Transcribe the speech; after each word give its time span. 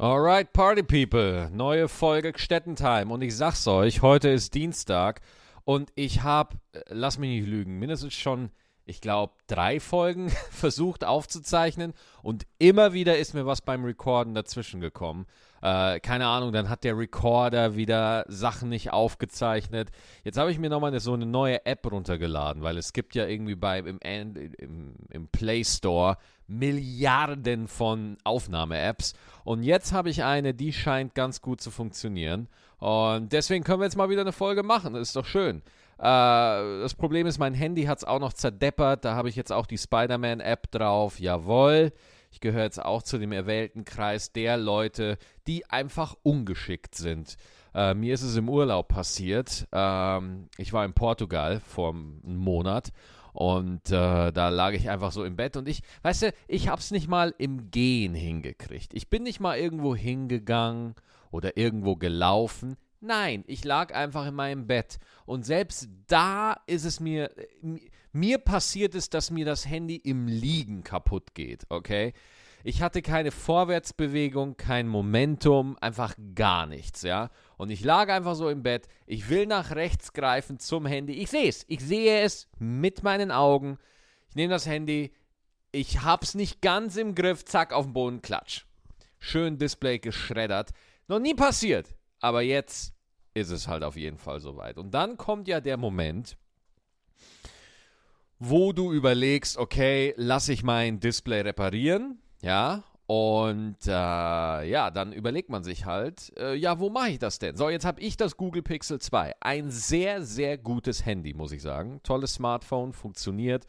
Alright, 0.00 0.52
Party 0.52 0.84
People, 0.84 1.50
neue 1.50 1.88
Folge 1.88 2.32
Gstettentime 2.32 3.12
und 3.12 3.20
ich 3.20 3.36
sag's 3.36 3.66
euch, 3.66 4.00
heute 4.00 4.28
ist 4.28 4.54
Dienstag 4.54 5.20
und 5.64 5.90
ich 5.96 6.22
hab, 6.22 6.54
äh, 6.70 6.82
lass 6.90 7.18
mich 7.18 7.30
nicht 7.30 7.48
lügen, 7.48 7.80
mindestens 7.80 8.14
schon, 8.14 8.50
ich 8.84 9.00
glaube, 9.00 9.32
drei 9.48 9.80
Folgen 9.80 10.30
versucht 10.52 11.02
aufzuzeichnen 11.02 11.94
und 12.22 12.46
immer 12.60 12.92
wieder 12.92 13.18
ist 13.18 13.34
mir 13.34 13.44
was 13.44 13.60
beim 13.60 13.84
Recorden 13.84 14.34
dazwischen 14.34 14.80
gekommen. 14.80 15.26
Äh, 15.62 15.98
keine 15.98 16.28
Ahnung, 16.28 16.52
dann 16.52 16.68
hat 16.68 16.84
der 16.84 16.96
Recorder 16.96 17.74
wieder 17.74 18.24
Sachen 18.28 18.68
nicht 18.68 18.92
aufgezeichnet. 18.92 19.90
Jetzt 20.22 20.38
habe 20.38 20.52
ich 20.52 20.60
mir 20.60 20.70
nochmal 20.70 20.96
so 21.00 21.14
eine 21.14 21.26
neue 21.26 21.66
App 21.66 21.90
runtergeladen, 21.90 22.62
weil 22.62 22.78
es 22.78 22.92
gibt 22.92 23.16
ja 23.16 23.26
irgendwie 23.26 23.56
bei, 23.56 23.80
im, 23.80 23.98
im, 23.98 24.94
im 25.10 25.28
Play 25.28 25.64
Store 25.64 26.18
Milliarden 26.48 27.68
von 27.68 28.16
Aufnahme-Apps. 28.24 29.14
Und 29.44 29.62
jetzt 29.62 29.92
habe 29.92 30.10
ich 30.10 30.24
eine, 30.24 30.54
die 30.54 30.72
scheint 30.72 31.14
ganz 31.14 31.40
gut 31.40 31.60
zu 31.60 31.70
funktionieren. 31.70 32.48
Und 32.78 33.32
deswegen 33.32 33.64
können 33.64 33.80
wir 33.80 33.84
jetzt 33.84 33.96
mal 33.96 34.10
wieder 34.10 34.22
eine 34.22 34.32
Folge 34.32 34.62
machen. 34.62 34.94
Das 34.94 35.08
ist 35.08 35.16
doch 35.16 35.26
schön. 35.26 35.62
Äh, 35.98 36.02
das 36.02 36.94
Problem 36.94 37.26
ist, 37.26 37.38
mein 37.38 37.54
Handy 37.54 37.84
hat 37.84 37.98
es 37.98 38.04
auch 38.04 38.20
noch 38.20 38.32
zerdeppert. 38.32 39.04
Da 39.04 39.14
habe 39.14 39.28
ich 39.28 39.36
jetzt 39.36 39.52
auch 39.52 39.66
die 39.66 39.78
Spider-Man-App 39.78 40.70
drauf. 40.70 41.20
Jawohl. 41.20 41.92
Ich 42.30 42.40
gehöre 42.40 42.64
jetzt 42.64 42.84
auch 42.84 43.02
zu 43.02 43.18
dem 43.18 43.32
erwählten 43.32 43.84
Kreis 43.84 44.32
der 44.32 44.56
Leute, 44.56 45.18
die 45.46 45.68
einfach 45.70 46.14
ungeschickt 46.22 46.94
sind. 46.94 47.36
Äh, 47.74 47.94
mir 47.94 48.14
ist 48.14 48.22
es 48.22 48.36
im 48.36 48.48
Urlaub 48.48 48.88
passiert. 48.88 49.66
Ähm, 49.72 50.48
ich 50.56 50.72
war 50.72 50.84
in 50.84 50.92
Portugal 50.92 51.60
vor 51.60 51.90
einem 51.90 52.36
Monat 52.36 52.92
und 53.32 53.90
äh, 53.90 54.32
da 54.32 54.48
lag 54.48 54.72
ich 54.72 54.90
einfach 54.90 55.12
so 55.12 55.24
im 55.24 55.36
Bett 55.36 55.56
und 55.56 55.68
ich, 55.68 55.82
weißt 56.02 56.22
du, 56.22 56.32
ich 56.48 56.68
hab's 56.68 56.90
nicht 56.90 57.08
mal 57.08 57.34
im 57.38 57.70
Gehen 57.70 58.14
hingekriegt. 58.14 58.92
Ich 58.94 59.08
bin 59.10 59.22
nicht 59.22 59.38
mal 59.38 59.58
irgendwo 59.58 59.94
hingegangen 59.94 60.94
oder 61.30 61.56
irgendwo 61.56 61.96
gelaufen. 61.96 62.76
Nein, 63.00 63.44
ich 63.46 63.64
lag 63.64 63.94
einfach 63.94 64.26
in 64.26 64.34
meinem 64.34 64.66
Bett. 64.66 64.98
Und 65.24 65.46
selbst 65.46 65.88
da 66.08 66.56
ist 66.66 66.84
es 66.84 66.98
mir, 66.98 67.30
mir 68.12 68.38
passiert 68.38 68.94
es, 68.96 69.08
dass 69.08 69.30
mir 69.30 69.44
das 69.44 69.68
Handy 69.68 69.96
im 69.96 70.26
Liegen 70.26 70.82
kaputt 70.82 71.34
geht, 71.34 71.64
okay? 71.68 72.14
Ich 72.64 72.82
hatte 72.82 73.02
keine 73.02 73.30
Vorwärtsbewegung, 73.30 74.56
kein 74.56 74.88
Momentum, 74.88 75.76
einfach 75.80 76.16
gar 76.34 76.66
nichts, 76.66 77.02
ja? 77.02 77.30
Und 77.58 77.70
ich 77.70 77.84
lag 77.84 78.08
einfach 78.08 78.36
so 78.36 78.48
im 78.48 78.62
Bett. 78.62 78.88
Ich 79.04 79.28
will 79.28 79.46
nach 79.46 79.72
rechts 79.72 80.12
greifen 80.12 80.58
zum 80.58 80.86
Handy. 80.86 81.14
Ich 81.14 81.28
sehe 81.28 81.48
es. 81.48 81.64
Ich 81.68 81.80
sehe 81.80 82.20
es 82.20 82.48
mit 82.58 83.02
meinen 83.02 83.30
Augen. 83.30 83.78
Ich 84.30 84.36
nehme 84.36 84.54
das 84.54 84.64
Handy. 84.64 85.12
Ich 85.72 86.02
hab's 86.02 86.34
nicht 86.34 86.62
ganz 86.62 86.96
im 86.96 87.14
Griff. 87.14 87.44
Zack, 87.44 87.72
auf 87.72 87.84
den 87.84 87.92
Boden, 87.92 88.22
klatsch. 88.22 88.64
Schön 89.18 89.58
Display 89.58 89.98
geschreddert. 89.98 90.70
Noch 91.08 91.18
nie 91.18 91.34
passiert. 91.34 91.96
Aber 92.20 92.42
jetzt 92.42 92.94
ist 93.34 93.50
es 93.50 93.66
halt 93.66 93.82
auf 93.82 93.96
jeden 93.96 94.18
Fall 94.18 94.40
soweit. 94.40 94.78
Und 94.78 94.92
dann 94.92 95.16
kommt 95.16 95.48
ja 95.48 95.60
der 95.60 95.76
Moment, 95.76 96.36
wo 98.38 98.72
du 98.72 98.92
überlegst, 98.92 99.56
okay, 99.56 100.14
lass 100.16 100.48
ich 100.48 100.62
mein 100.62 101.00
Display 101.00 101.40
reparieren, 101.40 102.22
ja, 102.40 102.84
und 103.08 103.78
äh, 103.86 103.90
ja, 103.90 104.90
dann 104.90 105.14
überlegt 105.14 105.48
man 105.48 105.64
sich 105.64 105.86
halt, 105.86 106.30
äh, 106.36 106.54
ja, 106.54 106.78
wo 106.78 106.90
mache 106.90 107.08
ich 107.08 107.18
das 107.18 107.38
denn? 107.38 107.56
So, 107.56 107.70
jetzt 107.70 107.86
habe 107.86 108.02
ich 108.02 108.18
das 108.18 108.36
Google 108.36 108.60
Pixel 108.60 109.00
2. 109.00 109.34
Ein 109.40 109.70
sehr, 109.70 110.22
sehr 110.22 110.58
gutes 110.58 111.06
Handy, 111.06 111.32
muss 111.32 111.52
ich 111.52 111.62
sagen. 111.62 112.00
Tolles 112.02 112.34
Smartphone, 112.34 112.92
funktioniert. 112.92 113.66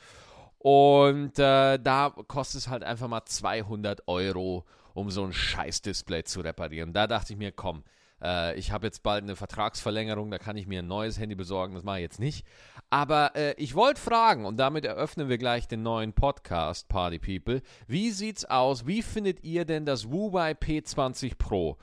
Und 0.58 1.40
äh, 1.40 1.80
da 1.80 2.14
kostet 2.28 2.60
es 2.60 2.68
halt 2.68 2.84
einfach 2.84 3.08
mal 3.08 3.24
200 3.24 4.10
Euro, 4.10 4.66
um 4.94 5.10
so 5.10 5.24
ein 5.24 5.32
Scheiß-Display 5.32 6.26
zu 6.26 6.42
reparieren. 6.42 6.92
Da 6.92 7.08
dachte 7.08 7.32
ich 7.32 7.40
mir, 7.40 7.54
komm, 7.54 7.86
äh, 8.22 8.58
ich 8.58 8.72
habe 8.72 8.88
jetzt 8.88 9.04
bald 9.04 9.24
eine 9.24 9.36
Vertragsverlängerung, 9.36 10.32
da 10.32 10.38
kann 10.38 10.58
ich 10.58 10.68
mir 10.68 10.80
ein 10.80 10.88
neues 10.88 11.20
Handy 11.20 11.36
besorgen, 11.36 11.76
das 11.76 11.84
mache 11.84 11.98
ich 11.98 12.04
jetzt 12.04 12.20
nicht. 12.20 12.46
Aber 12.90 13.36
äh, 13.36 13.54
ich 13.58 13.76
wollte 13.76 14.02
fragen, 14.02 14.46
und 14.46 14.58
damit 14.58 14.86
eröffnen 14.86 15.30
wir 15.30 15.38
gleich 15.38 15.68
den 15.68 15.84
neuen 15.84 16.14
Podcast, 16.14 16.88
Party 16.88 17.20
People. 17.20 17.62
Wie 17.88 18.12
sieht's 18.12 18.46
aus? 18.46 18.88
Wie 18.88 19.02
findet 19.02 19.44
ihr 19.44 19.66
denn 19.66 19.86
das 19.86 20.06
Huawei 20.06 20.52
P20 20.52 21.38
Pro? 21.38 21.78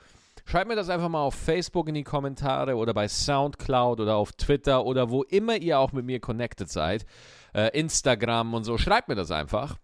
Schreibt 0.45 0.69
mir 0.69 0.75
das 0.75 0.89
einfach 0.89 1.09
mal 1.09 1.23
auf 1.23 1.35
Facebook 1.35 1.89
in 1.89 1.95
die 1.95 2.03
Kommentare 2.03 2.75
oder 2.75 2.93
bei 2.93 3.07
Soundcloud 3.09 3.99
oder 3.99 4.15
auf 4.15 4.31
Twitter 4.31 4.85
oder 4.85 5.09
wo 5.09 5.23
immer 5.23 5.57
ihr 5.57 5.77
auch 5.77 5.91
mit 5.91 6.05
mir 6.05 6.21
connected 6.21 6.69
seid. 6.69 7.05
Äh, 7.53 7.77
Instagram 7.77 8.53
und 8.53 8.63
so. 8.63 8.77
Schreibt 8.77 9.09
mir 9.09 9.15
das 9.15 9.31
einfach. 9.31 9.77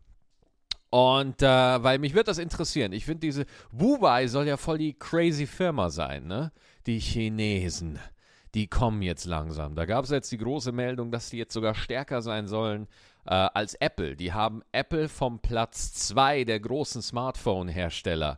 Und 0.94 1.42
äh, 1.42 1.48
weil 1.48 1.98
mich 1.98 2.14
wird 2.14 2.28
das 2.28 2.38
interessieren. 2.38 2.94
Ich 2.94 3.06
finde 3.06 3.22
diese 3.22 3.48
Huawei 3.80 4.28
soll 4.28 4.46
ja 4.46 4.58
voll 4.58 4.78
die 4.78 4.94
crazy 4.94 5.48
Firma 5.48 5.90
sein, 5.90 6.28
ne? 6.28 6.52
Die 6.86 7.00
Chinesen, 7.00 7.98
die 8.54 8.68
kommen 8.68 9.02
jetzt 9.02 9.26
langsam. 9.26 9.74
Da 9.74 9.86
gab 9.86 10.06
es 10.06 10.12
jetzt 10.12 10.32
die 10.32 10.38
große 10.38 10.72
Meldung, 10.72 11.12
dass 11.12 11.32
die 11.32 11.38
jetzt 11.38 11.53
sogar 11.53 11.74
stärker 11.74 12.22
sein 12.22 12.48
sollen 12.48 12.86
äh, 13.26 13.32
als 13.34 13.74
Apple. 13.74 14.16
Die 14.16 14.34
haben 14.34 14.62
Apple 14.72 15.09
vom 15.09 15.40
Platz 15.40 15.96
2 15.96 16.44
der 16.44 16.59
großen 16.59 17.02
Smartphone-Hersteller 17.02 18.38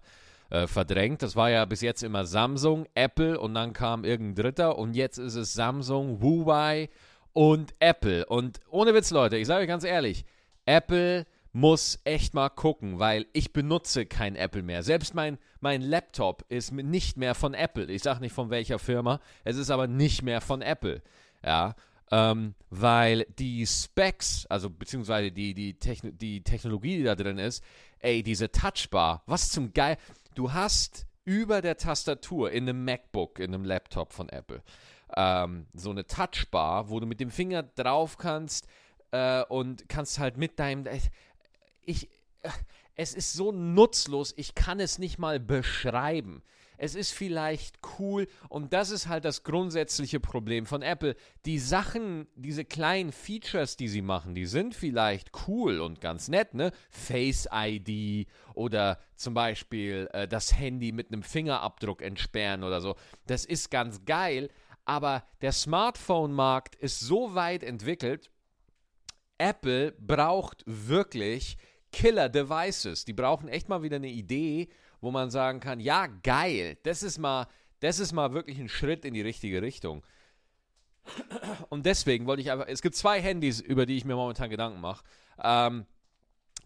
äh, 0.50 0.66
verdrängt. 0.66 1.24
Das 1.24 1.36
war 1.36 1.50
ja 1.50 1.66
bis 1.66 1.82
jetzt 1.82 2.04
immer 2.04 2.24
Samsung, 2.24 2.86
Apple 2.96 3.38
und 3.38 3.54
dann 3.54 3.74
kam 3.74 4.06
irgendein 4.06 4.44
Dritter 4.44 4.78
und 4.78 4.96
jetzt 4.96 5.18
ist 5.18 5.36
es 5.36 5.52
Samsung, 5.52 6.22
Huawei 6.22 6.88
und 7.34 7.76
Apple. 7.80 8.26
Und 8.28 8.62
ohne 8.70 8.94
Witz, 8.94 9.12
Leute, 9.12 9.36
ich 9.36 9.46
sage 9.46 9.64
euch 9.64 9.68
ganz 9.68 9.84
ehrlich, 9.84 10.24
Apple 10.66 11.26
muss 11.56 12.02
echt 12.04 12.34
mal 12.34 12.50
gucken, 12.50 13.00
weil 13.00 13.28
ich 13.32 13.54
benutze 13.54 14.06
kein 14.06 14.36
Apple 14.36 14.62
mehr. 14.62 14.84
Selbst 14.84 15.16
mein, 15.16 15.38
mein 15.62 15.82
Laptop 15.82 16.44
ist 16.50 16.74
nicht 16.74 17.16
mehr 17.16 17.34
von 17.34 17.54
Apple. 17.54 17.86
Ich 17.86 18.04
sage 18.04 18.20
nicht 18.20 18.34
von 18.34 18.50
welcher 18.50 18.78
Firma, 18.78 19.22
es 19.46 19.56
ist 19.56 19.70
aber 19.70 19.88
nicht 19.88 20.22
mehr 20.22 20.42
von 20.42 20.62
Apple. 20.62 21.02
Ja, 21.46 21.76
ähm, 22.12 22.56
weil 22.70 23.26
die 23.40 23.66
Specs, 23.66 24.46
also 24.48 24.70
beziehungsweise 24.70 25.32
die, 25.32 25.54
die, 25.54 25.80
Techno 25.80 26.12
die 26.12 26.44
Technologie, 26.44 26.98
die 26.98 27.04
da 27.04 27.16
drin 27.16 27.38
ist, 27.38 27.64
ey, 28.00 28.22
diese 28.22 28.52
Touchbar, 28.52 29.24
was 29.26 29.50
zum 29.50 29.72
Geil. 29.74 29.96
Du 30.36 30.52
hast 30.52 31.08
über 31.24 31.62
der 31.62 31.78
Tastatur 31.78 32.52
in 32.52 32.68
einem 32.68 32.84
MacBook, 32.84 33.40
in 33.40 33.54
einem 33.54 33.64
Laptop 33.64 34.12
von 34.12 34.28
Apple, 34.28 34.62
ähm, 35.16 35.68
so 35.74 35.92
eine 35.92 36.06
Touchbar, 36.06 36.90
wo 36.90 37.00
du 37.00 37.08
mit 37.08 37.22
dem 37.22 37.32
Finger 37.32 37.64
drauf 37.64 38.18
kannst 38.18 38.68
äh, 39.12 39.44
und 39.44 39.88
kannst 39.88 40.20
halt 40.20 40.36
mit 40.36 40.60
deinem 40.60 40.86
ich, 41.86 42.10
äh, 42.42 42.50
es 42.96 43.14
ist 43.14 43.34
so 43.34 43.52
nutzlos, 43.52 44.34
ich 44.38 44.56
kann 44.56 44.80
es 44.80 45.00
nicht 45.00 45.18
mal 45.18 45.40
beschreiben. 45.40 46.42
Es 46.78 46.96
ist 46.96 47.12
vielleicht 47.12 47.80
cool 48.00 48.28
und 48.50 48.74
das 48.74 48.90
ist 48.90 49.08
halt 49.08 49.24
das 49.24 49.44
grundsätzliche 49.44 50.20
Problem 50.20 50.66
von 50.66 50.82
Apple. 50.82 51.16
Die 51.46 51.60
Sachen, 51.60 52.28
diese 52.36 52.66
kleinen 52.66 53.12
Features, 53.12 53.78
die 53.78 53.88
sie 53.88 54.02
machen, 54.02 54.36
die 54.36 54.46
sind 54.46 54.76
vielleicht 54.76 55.32
cool 55.48 55.80
und 55.80 56.02
ganz 56.02 56.28
nett, 56.28 56.54
ne? 56.54 56.72
Face 56.90 57.48
ID 57.52 58.28
oder 58.54 59.00
zum 59.16 59.34
Beispiel 59.34 60.10
äh, 60.12 60.28
das 60.28 60.58
Handy 60.58 60.92
mit 60.92 61.12
einem 61.12 61.24
Fingerabdruck 61.24 62.02
entsperren 62.02 62.64
oder 62.64 62.82
so. 62.82 62.96
Das 63.26 63.46
ist 63.46 63.72
ganz 63.72 64.04
geil, 64.06 64.50
aber 64.84 65.24
der 65.42 65.52
Smartphone-Markt 65.52 66.76
ist 66.76 67.00
so 67.00 67.36
weit 67.36 67.64
entwickelt, 67.64 68.30
Apple 69.38 69.92
braucht 69.94 70.64
wirklich 70.66 71.58
Killer-Devices. 71.96 73.06
Die 73.06 73.14
brauchen 73.14 73.48
echt 73.48 73.70
mal 73.70 73.82
wieder 73.82 73.96
eine 73.96 74.10
Idee, 74.10 74.68
wo 75.00 75.12
man 75.12 75.32
sagen 75.32 75.62
kann, 75.62 75.80
ja, 75.80 76.08
geil, 76.08 76.78
das 76.84 77.04
ist 77.04 77.18
mal, 77.18 77.48
das 77.80 78.00
ist 78.00 78.12
mal 78.12 78.34
wirklich 78.34 78.60
ein 78.60 78.68
Schritt 78.68 79.06
in 79.06 79.14
die 79.14 79.22
richtige 79.22 79.62
Richtung. 79.62 80.04
Und 81.70 81.86
deswegen 81.86 82.26
wollte 82.26 82.42
ich 82.42 82.52
einfach, 82.52 82.68
es 82.68 82.82
gibt 82.82 82.96
zwei 82.96 83.22
Handys, 83.22 83.62
über 83.62 83.86
die 83.86 83.96
ich 83.96 84.04
mir 84.04 84.16
momentan 84.16 84.50
Gedanken 84.50 84.82
mache. 84.82 85.06
Ähm, 85.42 85.86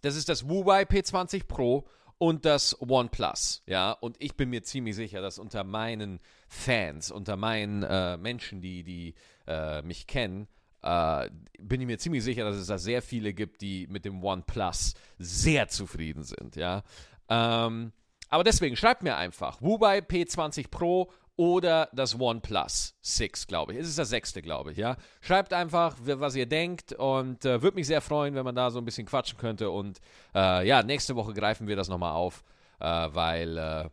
das 0.02 0.16
ist 0.16 0.30
das 0.30 0.46
Huawei 0.46 0.84
P20 0.84 1.46
Pro 1.46 1.88
und 2.18 2.46
das 2.46 2.82
OnePlus. 2.82 3.62
Ja, 3.68 3.92
und 3.92 4.16
ich 4.20 4.36
bin 4.36 4.50
mir 4.50 4.64
ziemlich 4.64 4.96
sicher, 4.96 5.22
dass 5.22 5.38
unter 5.38 5.64
meinen 5.64 6.20
Fans, 6.48 7.12
unter 7.12 7.36
meinen 7.36 7.84
äh, 7.84 8.18
Menschen, 8.18 8.62
die, 8.62 8.84
die 8.84 9.14
äh, 9.46 9.84
mich 9.84 10.08
kennen, 10.08 10.48
äh, 10.82 11.30
bin 11.60 11.82
ich 11.82 11.88
mir 11.88 11.98
ziemlich 11.98 12.24
sicher, 12.24 12.44
dass 12.44 12.56
es 12.56 12.68
da 12.68 12.78
sehr 12.78 13.02
viele 13.02 13.34
gibt, 13.34 13.62
die 13.62 13.88
mit 13.88 14.06
dem 14.06 14.24
OnePlus 14.24 14.94
sehr 15.18 15.68
zufrieden 15.68 16.24
sind, 16.24 16.56
ja. 16.56 16.84
Ähm, 17.30 17.92
aber 18.30 18.44
deswegen 18.44 18.76
schreibt 18.76 19.04
mir 19.04 19.18
einfach 19.18 19.60
Huawei 19.62 20.00
P20 20.00 20.70
Pro 20.70 21.12
oder 21.36 21.90
das 21.94 22.20
OnePlus 22.20 22.96
6, 23.02 23.48
glaube 23.48 23.72
ich. 23.74 23.80
Es 23.80 23.88
ist 23.88 23.98
das 23.98 24.10
sechste, 24.10 24.42
glaube 24.42 24.74
ich, 24.74 24.78
ja. 24.78 24.98
Schreibt 25.22 25.54
einfach, 25.54 25.96
was 26.02 26.36
ihr 26.36 26.46
denkt 26.46 26.92
und 26.92 27.46
äh, 27.46 27.62
würde 27.62 27.76
mich 27.76 27.88
sehr 27.88 28.02
freuen, 28.02 28.36
wenn 28.36 28.44
man 28.44 28.56
da 28.56 28.72
so 28.72 28.80
ein 28.80 28.84
bisschen 28.86 29.08
quatschen 29.08 29.38
könnte. 29.38 29.72
Und 29.72 30.00
äh, 30.36 30.68
ja, 30.68 30.84
nächste 30.84 31.16
Woche 31.16 31.34
greifen 31.34 31.68
wir 31.68 31.78
das 31.78 31.88
nochmal 31.88 32.12
auf, 32.12 32.44
äh, 32.80 32.86
weil 32.86 33.58
äh, 33.58 33.90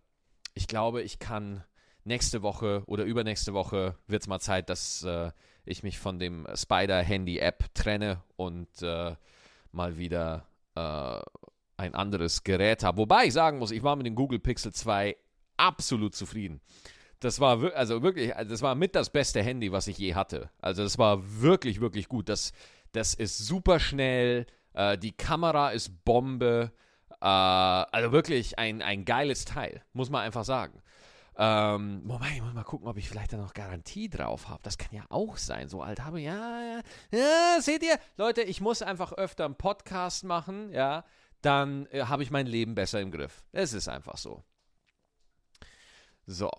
ich 0.54 0.66
glaube, 0.66 1.02
ich 1.02 1.20
kann 1.20 1.62
nächste 2.02 2.42
Woche 2.42 2.82
oder 2.86 3.04
übernächste 3.04 3.54
Woche 3.54 3.96
wird 4.08 4.22
es 4.22 4.28
mal 4.28 4.40
Zeit, 4.40 4.68
dass 4.68 5.04
äh, 5.04 5.30
ich 5.66 5.82
mich 5.82 5.98
von 5.98 6.18
dem 6.18 6.46
Spider-Handy-App 6.54 7.74
trenne 7.74 8.22
und 8.36 8.68
äh, 8.82 9.14
mal 9.72 9.98
wieder 9.98 10.46
äh, 10.74 11.20
ein 11.76 11.94
anderes 11.94 12.44
Gerät 12.44 12.82
habe. 12.82 12.98
Wobei 12.98 13.26
ich 13.26 13.32
sagen 13.32 13.58
muss, 13.58 13.70
ich 13.70 13.82
war 13.82 13.96
mit 13.96 14.06
dem 14.06 14.14
Google 14.14 14.38
Pixel 14.38 14.72
2 14.72 15.16
absolut 15.56 16.14
zufrieden. 16.14 16.60
Das 17.20 17.40
war 17.40 17.74
also 17.74 18.02
wirklich, 18.02 18.36
also 18.36 18.50
das 18.50 18.62
war 18.62 18.74
mit 18.74 18.94
das 18.94 19.10
beste 19.10 19.42
Handy, 19.42 19.72
was 19.72 19.86
ich 19.88 19.98
je 19.98 20.14
hatte. 20.14 20.50
Also 20.60 20.82
das 20.82 20.98
war 20.98 21.40
wirklich, 21.40 21.80
wirklich 21.80 22.08
gut. 22.08 22.28
Das, 22.28 22.52
das 22.92 23.14
ist 23.14 23.38
super 23.38 23.80
schnell, 23.80 24.46
äh, 24.74 24.96
die 24.98 25.12
Kamera 25.12 25.70
ist 25.70 26.04
Bombe. 26.04 26.72
Äh, 27.20 27.26
also 27.26 28.12
wirklich 28.12 28.58
ein, 28.58 28.82
ein 28.82 29.04
geiles 29.04 29.44
Teil, 29.44 29.82
muss 29.92 30.10
man 30.10 30.22
einfach 30.22 30.44
sagen. 30.44 30.82
Ähm, 31.38 32.02
Moment, 32.04 32.32
ich 32.34 32.42
muss 32.42 32.54
mal 32.54 32.64
gucken, 32.64 32.88
ob 32.88 32.96
ich 32.96 33.08
vielleicht 33.08 33.32
da 33.32 33.36
noch 33.36 33.52
Garantie 33.52 34.08
drauf 34.08 34.48
habe. 34.48 34.62
Das 34.62 34.78
kann 34.78 34.94
ja 34.94 35.04
auch 35.10 35.36
sein. 35.36 35.68
So 35.68 35.82
alt 35.82 36.02
habe 36.04 36.20
ich. 36.20 36.26
Ja, 36.26 36.60
ja, 36.62 36.80
ja. 37.12 37.60
Seht 37.60 37.82
ihr? 37.82 37.98
Leute, 38.16 38.42
ich 38.42 38.60
muss 38.60 38.82
einfach 38.82 39.12
öfter 39.12 39.44
einen 39.44 39.56
Podcast 39.56 40.24
machen, 40.24 40.72
ja. 40.72 41.04
Dann 41.42 41.86
äh, 41.86 42.04
habe 42.04 42.22
ich 42.22 42.30
mein 42.30 42.46
Leben 42.46 42.74
besser 42.74 43.00
im 43.00 43.10
Griff. 43.10 43.44
Es 43.52 43.74
ist 43.74 43.88
einfach 43.88 44.16
so. 44.16 44.44
So. 46.26 46.50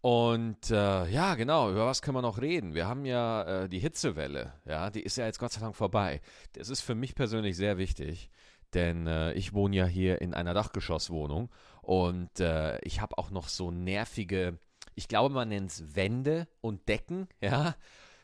Und 0.00 0.70
äh, 0.70 1.06
ja, 1.06 1.34
genau, 1.34 1.70
über 1.70 1.86
was 1.86 2.02
können 2.02 2.16
wir 2.16 2.22
noch 2.22 2.38
reden? 2.38 2.74
Wir 2.74 2.86
haben 2.86 3.06
ja 3.06 3.62
äh, 3.62 3.68
die 3.70 3.78
Hitzewelle, 3.78 4.52
ja, 4.66 4.90
die 4.90 5.00
ist 5.00 5.16
ja 5.16 5.24
jetzt 5.24 5.38
Gott 5.38 5.52
sei 5.52 5.62
Dank 5.62 5.74
vorbei. 5.74 6.20
Das 6.52 6.68
ist 6.68 6.82
für 6.82 6.94
mich 6.94 7.14
persönlich 7.14 7.56
sehr 7.56 7.78
wichtig, 7.78 8.28
denn 8.74 9.06
äh, 9.06 9.32
ich 9.32 9.54
wohne 9.54 9.76
ja 9.76 9.86
hier 9.86 10.20
in 10.20 10.34
einer 10.34 10.52
Dachgeschosswohnung 10.52 11.50
und 11.86 12.40
äh, 12.40 12.78
ich 12.80 13.00
habe 13.00 13.18
auch 13.18 13.30
noch 13.30 13.48
so 13.48 13.70
nervige, 13.70 14.58
ich 14.94 15.08
glaube, 15.08 15.34
man 15.34 15.48
nennt 15.48 15.70
es 15.70 15.96
Wände 15.96 16.48
und 16.60 16.88
Decken, 16.88 17.28
ja. 17.40 17.74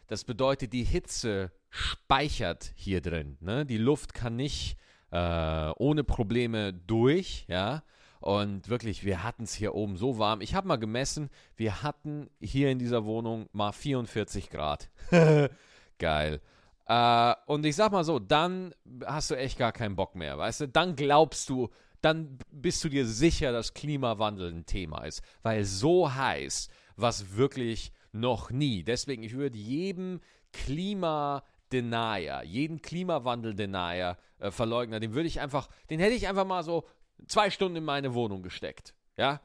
Das 0.06 0.24
bedeutet, 0.24 0.72
die 0.72 0.82
Hitze 0.82 1.52
speichert 1.68 2.72
hier 2.74 3.00
drin. 3.00 3.36
Ne? 3.40 3.64
Die 3.64 3.78
Luft 3.78 4.12
kann 4.12 4.34
nicht 4.34 4.76
äh, 5.12 5.70
ohne 5.76 6.02
Probleme 6.02 6.72
durch, 6.72 7.44
ja. 7.48 7.84
Und 8.18 8.68
wirklich, 8.68 9.04
wir 9.04 9.22
hatten 9.22 9.44
es 9.44 9.54
hier 9.54 9.74
oben 9.74 9.96
so 9.96 10.18
warm. 10.18 10.40
Ich 10.40 10.54
habe 10.54 10.68
mal 10.68 10.76
gemessen, 10.76 11.30
wir 11.56 11.82
hatten 11.82 12.28
hier 12.40 12.70
in 12.70 12.78
dieser 12.78 13.04
Wohnung 13.04 13.48
mal 13.52 13.72
44 13.72 14.50
Grad. 14.50 14.90
Geil. 15.98 16.40
Äh, 16.86 17.34
und 17.46 17.64
ich 17.64 17.76
sag 17.76 17.92
mal 17.92 18.04
so, 18.04 18.18
dann 18.18 18.74
hast 19.06 19.30
du 19.30 19.36
echt 19.36 19.58
gar 19.58 19.72
keinen 19.72 19.96
Bock 19.96 20.16
mehr, 20.16 20.36
weißt 20.36 20.62
du? 20.62 20.68
Dann 20.68 20.96
glaubst 20.96 21.48
du, 21.48 21.70
dann 22.00 22.38
bist 22.50 22.82
du 22.84 22.88
dir 22.88 23.06
sicher, 23.06 23.52
dass 23.52 23.74
Klimawandel 23.74 24.52
ein 24.52 24.66
Thema 24.66 25.04
ist. 25.04 25.22
Weil 25.42 25.64
so 25.64 26.14
heiß, 26.14 26.68
was 26.96 27.36
wirklich 27.36 27.92
noch 28.12 28.50
nie. 28.50 28.82
Deswegen, 28.82 29.22
ich 29.22 29.34
würde 29.34 29.58
jedem 29.58 30.20
Klima 30.52 31.44
Denier, 31.72 32.42
jeden 32.44 32.82
Klimawandel-Denier, 32.82 34.16
äh, 34.38 34.50
Verleugner, 34.50 34.98
den 34.98 35.14
würde 35.14 35.28
ich 35.28 35.40
einfach, 35.40 35.68
den 35.88 36.00
hätte 36.00 36.14
ich 36.14 36.26
einfach 36.26 36.44
mal 36.44 36.64
so 36.64 36.84
zwei 37.26 37.50
Stunden 37.50 37.76
in 37.76 37.84
meine 37.84 38.14
Wohnung 38.14 38.42
gesteckt. 38.42 38.94
Ja? 39.16 39.40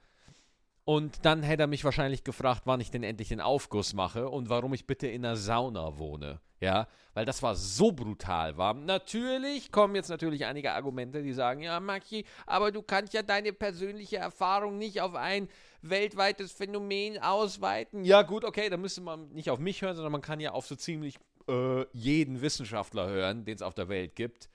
Und 0.85 1.25
dann 1.25 1.43
hätte 1.43 1.63
er 1.63 1.67
mich 1.67 1.83
wahrscheinlich 1.83 2.23
gefragt, 2.23 2.63
wann 2.65 2.81
ich 2.81 2.91
denn 2.91 3.03
endlich 3.03 3.29
den 3.29 3.41
Aufguss 3.41 3.93
mache 3.93 4.29
und 4.29 4.49
warum 4.49 4.73
ich 4.73 4.87
bitte 4.87 5.07
in 5.07 5.25
einer 5.25 5.35
Sauna 5.35 5.97
wohne. 5.97 6.41
Ja, 6.61 6.87
weil 7.13 7.25
das 7.25 7.43
war 7.43 7.55
so 7.55 7.91
brutal 7.91 8.57
warm. 8.57 8.85
Natürlich 8.85 9.71
kommen 9.71 9.95
jetzt 9.95 10.09
natürlich 10.09 10.45
einige 10.45 10.71
Argumente, 10.73 11.21
die 11.21 11.33
sagen, 11.33 11.61
ja, 11.61 11.79
Maki, 11.79 12.25
aber 12.45 12.71
du 12.71 12.81
kannst 12.81 13.13
ja 13.13 13.23
deine 13.23 13.53
persönliche 13.53 14.17
Erfahrung 14.17 14.77
nicht 14.77 15.01
auf 15.01 15.15
ein 15.15 15.49
weltweites 15.81 16.51
Phänomen 16.51 17.21
ausweiten. 17.21 18.03
Ja, 18.03 18.21
gut, 18.21 18.45
okay, 18.45 18.69
dann 18.69 18.81
müsste 18.81 19.01
man 19.01 19.29
nicht 19.29 19.49
auf 19.49 19.59
mich 19.59 19.81
hören, 19.81 19.95
sondern 19.95 20.11
man 20.11 20.21
kann 20.21 20.39
ja 20.39 20.51
auf 20.51 20.65
so 20.65 20.75
ziemlich 20.75 21.17
äh, 21.47 21.85
jeden 21.93 22.41
Wissenschaftler 22.41 23.07
hören, 23.07 23.45
den 23.45 23.55
es 23.55 23.61
auf 23.61 23.73
der 23.73 23.89
Welt 23.89 24.15
gibt. 24.15 24.49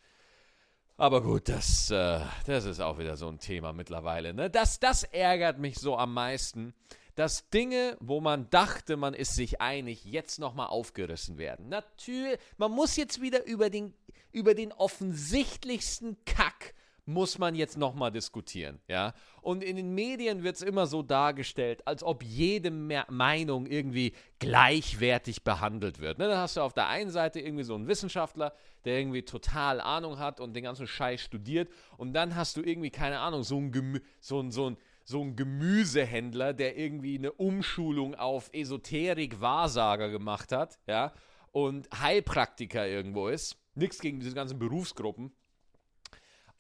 Aber 0.97 1.23
gut, 1.23 1.49
das, 1.49 1.91
äh, 1.91 2.21
das 2.47 2.67
ist 2.67 2.81
auch 2.81 2.99
wieder 2.99 3.17
so 3.17 3.29
ein 3.29 3.39
Thema 3.39 3.73
mittlerweile. 3.73 4.35
Ne? 4.35 4.51
Das, 4.51 4.81
das 4.81 5.03
ärgert 5.05 5.59
mich 5.59 5.79
so 5.79 5.97
am 5.97 6.13
meisten, 6.13 6.75
dass 7.15 7.49
Dinge, 7.51 7.97
wo 8.01 8.21
man 8.21 8.49
dachte, 8.51 8.97
man 8.97 9.15
ist 9.15 9.35
sich 9.35 9.61
einig, 9.61 10.05
jetzt 10.05 10.39
nochmal 10.39 10.69
aufgerissen 10.69 11.39
werden. 11.39 11.69
Natürlich, 11.69 12.39
man 12.57 12.73
muss 12.73 12.97
jetzt 12.97 13.21
wieder 13.21 13.47
über 13.47 13.71
den, 13.71 13.95
über 14.33 14.55
den 14.55 14.73
offensichtlichsten 14.73 16.17
Kack 16.25 16.75
muss 17.11 17.39
man 17.39 17.55
jetzt 17.55 17.77
nochmal 17.77 18.11
diskutieren, 18.11 18.81
ja. 18.89 19.15
Und 19.43 19.65
in 19.65 19.77
den 19.77 19.95
Medien 19.95 20.43
wird 20.43 20.57
es 20.57 20.63
immer 20.63 20.87
so 20.87 21.03
dargestellt, 21.03 21.87
als 21.87 22.03
ob 22.03 22.23
jede 22.23 22.71
Meinung 22.71 23.67
irgendwie 23.67 24.13
gleichwertig 24.39 25.45
behandelt 25.45 25.99
wird. 25.99 26.19
Ne? 26.19 26.29
Dann 26.29 26.39
hast 26.39 26.57
du 26.57 26.61
auf 26.61 26.75
der 26.75 26.89
einen 26.89 27.11
Seite 27.11 27.41
irgendwie 27.41 27.65
so 27.65 27.75
einen 27.75 27.89
Wissenschaftler, 27.89 28.53
der 28.85 28.99
irgendwie 28.99 29.23
total 29.23 29.81
Ahnung 29.81 30.19
hat 30.19 30.41
und 30.41 30.55
den 30.55 30.65
ganzen 30.65 30.87
Scheiß 30.87 31.23
studiert. 31.23 31.71
Und 31.97 32.13
dann 32.13 32.37
hast 32.37 32.57
du 32.57 32.63
irgendwie, 32.63 32.91
keine 32.91 33.21
Ahnung, 33.21 33.43
so 33.43 33.57
ein, 33.57 33.73
Gemü 33.73 34.01
so 34.21 34.41
ein, 34.41 34.51
so 34.51 34.71
ein 34.71 34.77
so 35.05 35.23
ein 35.23 35.37
Gemüsehändler, 35.37 36.53
der 36.53 36.77
irgendwie 36.77 37.19
eine 37.19 37.33
Umschulung 37.33 38.15
auf 38.15 38.51
Esoterik-Wahrsager 38.53 40.11
gemacht 40.11 40.53
hat, 40.53 40.79
ja, 40.87 41.13
und 41.53 41.89
Heilpraktiker 41.99 42.87
irgendwo 42.87 43.29
ist. 43.29 43.57
Nichts 43.75 43.99
gegen 44.01 44.21
diese 44.21 44.35
ganzen 44.35 44.59
Berufsgruppen. 44.59 45.33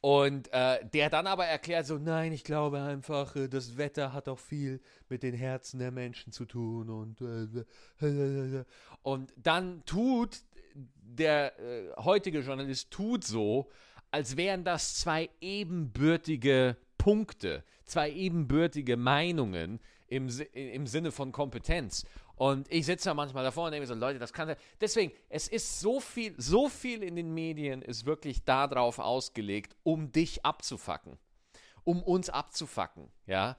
Und 0.02 0.50
äh, 0.52 0.84
der 0.86 1.10
dann 1.10 1.26
aber 1.26 1.44
erklärt 1.44 1.86
so, 1.86 1.98
nein, 1.98 2.32
ich 2.32 2.42
glaube 2.42 2.80
einfach, 2.80 3.36
äh, 3.36 3.48
das 3.48 3.76
Wetter 3.76 4.14
hat 4.14 4.28
auch 4.28 4.38
viel 4.38 4.80
mit 5.10 5.22
den 5.22 5.34
Herzen 5.34 5.78
der 5.78 5.90
Menschen 5.90 6.32
zu 6.32 6.46
tun 6.46 6.88
und 6.88 7.20
äh, 7.20 8.64
und 9.02 9.34
dann 9.36 9.84
tut 9.84 10.40
der 10.74 11.58
äh, 11.58 11.90
heutige 11.98 12.40
Journalist 12.40 12.90
tut 12.90 13.24
so, 13.24 13.68
als 14.10 14.38
wären 14.38 14.64
das 14.64 14.94
zwei 14.94 15.28
ebenbürtige 15.42 16.76
Punkte, 17.00 17.64
zwei 17.86 18.10
ebenbürtige 18.10 18.98
Meinungen 18.98 19.80
im, 20.06 20.28
im 20.52 20.86
Sinne 20.86 21.10
von 21.10 21.32
Kompetenz. 21.32 22.04
Und 22.36 22.70
ich 22.70 22.84
sitze 22.84 23.08
da 23.08 23.14
manchmal 23.14 23.42
davor 23.42 23.66
und 23.66 23.72
denke 23.72 23.86
so, 23.86 23.94
Leute, 23.94 24.18
das 24.18 24.34
kann. 24.34 24.54
Deswegen, 24.82 25.10
es 25.30 25.48
ist 25.48 25.80
so 25.80 25.98
viel, 25.98 26.34
so 26.36 26.68
viel 26.68 27.02
in 27.02 27.16
den 27.16 27.32
Medien 27.32 27.80
ist 27.80 28.04
wirklich 28.04 28.44
darauf 28.44 28.98
ausgelegt, 28.98 29.74
um 29.82 30.12
dich 30.12 30.44
abzufacken. 30.44 31.16
Um 31.84 32.02
uns 32.02 32.28
abzufacken, 32.28 33.08
ja. 33.26 33.56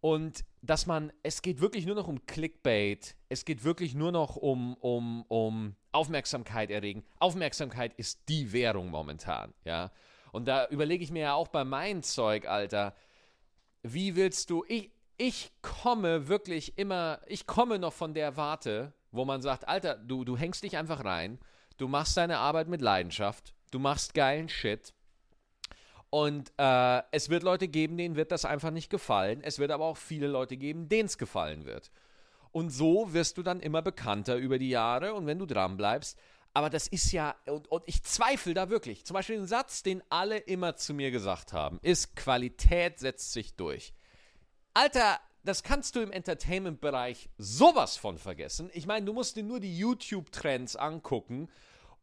Und 0.00 0.44
dass 0.60 0.86
man, 0.86 1.12
es 1.22 1.42
geht 1.42 1.60
wirklich 1.60 1.86
nur 1.86 1.94
noch 1.94 2.08
um 2.08 2.26
Clickbait, 2.26 3.14
es 3.28 3.44
geht 3.44 3.62
wirklich 3.62 3.94
nur 3.94 4.10
noch 4.10 4.34
um, 4.34 4.74
um, 4.74 5.22
um 5.28 5.76
Aufmerksamkeit 5.92 6.70
erregen. 6.70 7.04
Aufmerksamkeit 7.20 7.94
ist 7.94 8.28
die 8.28 8.52
Währung 8.52 8.90
momentan, 8.90 9.54
ja. 9.64 9.92
Und 10.34 10.46
da 10.46 10.66
überlege 10.66 11.04
ich 11.04 11.12
mir 11.12 11.22
ja 11.22 11.34
auch 11.34 11.46
bei 11.46 11.62
meinem 11.62 12.02
Zeug, 12.02 12.48
Alter, 12.48 12.92
wie 13.84 14.16
willst 14.16 14.50
du, 14.50 14.64
ich, 14.66 14.90
ich 15.16 15.52
komme 15.62 16.26
wirklich 16.26 16.76
immer, 16.76 17.20
ich 17.26 17.46
komme 17.46 17.78
noch 17.78 17.92
von 17.92 18.14
der 18.14 18.36
Warte, 18.36 18.92
wo 19.12 19.24
man 19.24 19.42
sagt, 19.42 19.68
Alter, 19.68 19.94
du, 19.94 20.24
du 20.24 20.36
hängst 20.36 20.64
dich 20.64 20.76
einfach 20.76 21.04
rein, 21.04 21.38
du 21.76 21.86
machst 21.86 22.16
deine 22.16 22.38
Arbeit 22.38 22.66
mit 22.66 22.80
Leidenschaft, 22.80 23.54
du 23.70 23.78
machst 23.78 24.12
geilen 24.12 24.48
Shit. 24.48 24.92
Und 26.10 26.52
äh, 26.58 27.02
es 27.12 27.28
wird 27.28 27.44
Leute 27.44 27.68
geben, 27.68 27.96
denen 27.96 28.16
wird 28.16 28.32
das 28.32 28.44
einfach 28.44 28.72
nicht 28.72 28.90
gefallen. 28.90 29.40
Es 29.40 29.60
wird 29.60 29.70
aber 29.70 29.84
auch 29.84 29.96
viele 29.96 30.26
Leute 30.26 30.56
geben, 30.56 30.88
denen 30.88 31.06
es 31.06 31.16
gefallen 31.16 31.64
wird. 31.64 31.92
Und 32.50 32.70
so 32.70 33.12
wirst 33.12 33.38
du 33.38 33.44
dann 33.44 33.60
immer 33.60 33.82
bekannter 33.82 34.34
über 34.34 34.58
die 34.58 34.70
Jahre 34.70 35.14
und 35.14 35.28
wenn 35.28 35.38
du 35.38 35.46
dran 35.46 35.76
bleibst. 35.76 36.18
Aber 36.54 36.70
das 36.70 36.86
ist 36.86 37.10
ja, 37.10 37.34
und, 37.46 37.66
und 37.68 37.82
ich 37.86 38.04
zweifle 38.04 38.54
da 38.54 38.70
wirklich. 38.70 39.04
Zum 39.04 39.14
Beispiel 39.14 39.38
ein 39.38 39.46
Satz, 39.46 39.82
den 39.82 40.02
alle 40.08 40.38
immer 40.38 40.76
zu 40.76 40.94
mir 40.94 41.10
gesagt 41.10 41.52
haben, 41.52 41.80
ist, 41.82 42.14
Qualität 42.14 43.00
setzt 43.00 43.32
sich 43.32 43.56
durch. 43.56 43.92
Alter, 44.72 45.20
das 45.42 45.64
kannst 45.64 45.96
du 45.96 46.00
im 46.00 46.12
Entertainment-Bereich 46.12 47.28
sowas 47.38 47.96
von 47.96 48.18
vergessen. 48.18 48.70
Ich 48.72 48.86
meine, 48.86 49.04
du 49.04 49.12
musst 49.12 49.36
dir 49.36 49.42
nur 49.42 49.58
die 49.58 49.76
YouTube-Trends 49.76 50.76
angucken. 50.76 51.50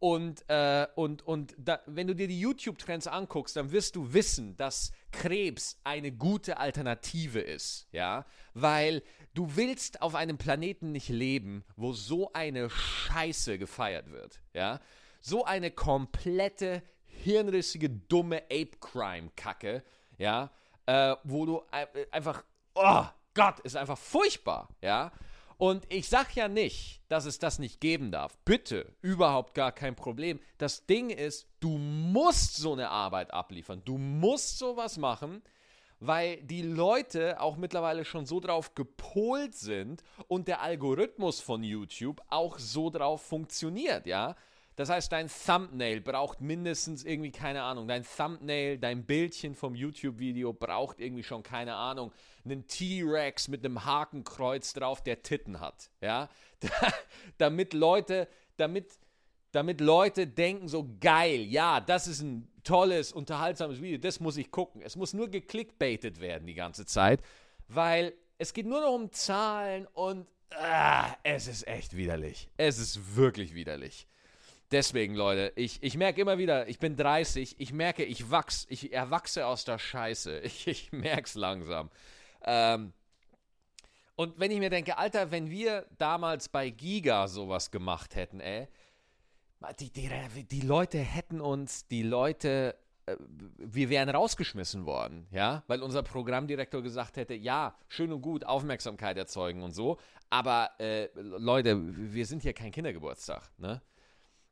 Und, 0.01 0.43
äh, 0.50 0.88
und, 0.96 1.22
und 1.27 1.53
da, 1.60 1.79
wenn 1.86 2.08
du 2.08 2.15
dir 2.15 2.27
die 2.27 2.39
YouTube-Trends 2.39 3.05
anguckst, 3.05 3.55
dann 3.55 3.72
wirst 3.72 3.96
du 3.96 4.13
wissen, 4.13 4.58
dass 4.58 4.91
Krebs 5.12 5.79
eine 5.84 6.12
gute 6.12 6.58
Alternative 6.58 7.39
ist, 7.39 7.88
ja, 7.91 8.25
weil 8.55 9.03
du 9.36 9.55
willst 9.55 10.01
auf 10.01 10.15
einem 10.15 10.39
Planeten 10.39 10.91
nicht 10.91 11.10
leben, 11.10 11.63
wo 11.75 11.93
so 11.93 12.34
eine 12.34 12.72
Scheiße 12.72 13.60
gefeiert 13.60 14.10
wird, 14.10 14.41
ja, 14.53 14.79
so 15.20 15.46
eine 15.46 15.70
komplette 15.70 16.81
hirnrissige 17.05 17.91
dumme 17.91 18.41
Ape-Crime-Kacke, 18.46 19.84
ja, 20.17 20.50
äh, 20.88 21.15
wo 21.24 21.46
du 21.46 21.62
einfach 22.10 22.43
oh 22.74 23.05
Gott, 23.36 23.60
ist 23.60 23.75
einfach 23.75 24.00
furchtbar, 24.00 24.70
ja. 24.81 25.12
Und 25.62 25.86
ich 25.89 26.10
sag 26.10 26.36
ja 26.36 26.48
nicht, 26.48 27.03
dass 27.08 27.25
es 27.25 27.38
das 27.38 27.60
nicht 27.60 27.82
geben 27.82 28.10
darf. 28.10 28.36
Bitte, 28.46 28.96
überhaupt 29.03 29.53
gar 29.53 29.72
kein 29.72 29.96
Problem. 29.96 30.39
Das 30.58 30.88
Ding 30.88 31.12
ist, 31.12 31.48
du 31.60 31.77
musst 31.77 32.56
so 32.56 32.74
eine 32.74 32.89
Arbeit 32.89 33.32
abliefern. 33.32 33.84
Du 33.86 34.00
musst 34.00 34.58
sowas 34.58 34.98
machen, 34.98 35.44
weil 36.00 36.41
die 36.41 36.63
Leute 36.63 37.39
auch 37.39 37.58
mittlerweile 37.58 38.06
schon 38.06 38.25
so 38.25 38.39
drauf 38.39 38.74
gepolt 38.74 39.53
sind 39.53 40.01
und 40.27 40.48
der 40.48 40.63
Algorithmus 40.63 41.41
von 41.41 41.62
YouTube 41.62 42.24
auch 42.30 42.58
so 42.58 42.89
drauf 42.89 43.22
funktioniert, 43.22 44.08
ja. 44.08 44.36
Das 44.75 44.89
heißt, 44.89 45.11
dein 45.11 45.29
Thumbnail 45.29 46.01
braucht 46.01 46.39
mindestens 46.41 47.03
irgendwie, 47.03 47.31
keine 47.31 47.63
Ahnung, 47.63 47.87
dein 47.87 48.03
Thumbnail, 48.03 48.77
dein 48.77 49.05
Bildchen 49.05 49.53
vom 49.53 49.75
YouTube-Video 49.75 50.53
braucht 50.53 50.99
irgendwie 50.99 51.23
schon, 51.23 51.43
keine 51.43 51.75
Ahnung, 51.75 52.11
einen 52.45 52.67
T-Rex 52.67 53.49
mit 53.49 53.65
einem 53.65 53.83
Hakenkreuz 53.83 54.73
drauf, 54.73 55.03
der 55.03 55.23
Titten 55.23 55.59
hat. 55.59 55.91
Ja, 55.99 56.29
damit 57.37 57.73
Leute, 57.73 58.27
damit, 58.57 58.97
damit 59.51 59.81
Leute 59.81 60.25
denken 60.25 60.67
so 60.67 60.89
geil, 60.99 61.41
ja, 61.41 61.81
das 61.81 62.07
ist 62.07 62.21
ein 62.21 62.47
tolles, 62.63 63.11
unterhaltsames 63.11 63.81
Video, 63.81 63.97
das 63.97 64.19
muss 64.19 64.37
ich 64.37 64.51
gucken. 64.51 64.81
Es 64.81 64.95
muss 64.95 65.13
nur 65.13 65.29
geklickbaitet 65.29 66.21
werden 66.21 66.47
die 66.47 66.53
ganze 66.53 66.85
Zeit, 66.85 67.21
weil 67.67 68.13
es 68.37 68.53
geht 68.53 68.65
nur 68.65 68.81
noch 68.81 68.93
um 68.93 69.11
Zahlen 69.11 69.85
und 69.93 70.27
ah, 70.55 71.13
es 71.23 71.47
ist 71.47 71.67
echt 71.67 71.95
widerlich. 71.95 72.49
Es 72.57 72.79
ist 72.79 73.15
wirklich 73.15 73.53
widerlich. 73.53 74.07
Deswegen, 74.71 75.15
Leute, 75.15 75.51
ich, 75.55 75.83
ich 75.83 75.97
merke 75.97 76.21
immer 76.21 76.37
wieder, 76.37 76.67
ich 76.69 76.79
bin 76.79 76.95
30, 76.95 77.59
ich 77.59 77.73
merke, 77.73 78.05
ich 78.05 78.31
wachse, 78.31 78.67
ich 78.69 78.93
erwachse 78.93 79.45
aus 79.45 79.65
der 79.65 79.77
Scheiße. 79.77 80.39
Ich, 80.43 80.67
ich 80.67 80.91
merke 80.91 81.23
es 81.23 81.35
langsam. 81.35 81.89
Ähm, 82.43 82.93
und 84.15 84.39
wenn 84.39 84.51
ich 84.51 84.59
mir 84.59 84.69
denke, 84.69 84.97
Alter, 84.97 85.31
wenn 85.31 85.49
wir 85.49 85.85
damals 85.97 86.47
bei 86.47 86.69
Giga 86.69 87.27
sowas 87.27 87.71
gemacht 87.71 88.15
hätten, 88.15 88.39
ey, 88.39 88.67
die, 89.79 89.91
die, 89.91 90.09
die 90.43 90.61
Leute 90.61 90.99
hätten 90.99 91.41
uns, 91.41 91.87
die 91.87 92.03
Leute, 92.03 92.75
äh, 93.05 93.15
wir 93.57 93.89
wären 93.89 94.09
rausgeschmissen 94.09 94.85
worden, 94.85 95.27
ja, 95.31 95.63
weil 95.67 95.81
unser 95.81 96.03
Programmdirektor 96.03 96.81
gesagt 96.81 97.17
hätte, 97.17 97.33
ja, 97.33 97.75
schön 97.87 98.11
und 98.11 98.21
gut, 98.21 98.45
Aufmerksamkeit 98.45 99.17
erzeugen 99.17 99.63
und 99.63 99.71
so, 99.71 99.97
aber 100.29 100.71
äh, 100.79 101.09
Leute, 101.15 101.77
wir 102.13 102.25
sind 102.25 102.41
hier 102.41 102.53
kein 102.53 102.71
Kindergeburtstag, 102.71 103.49
ne? 103.57 103.81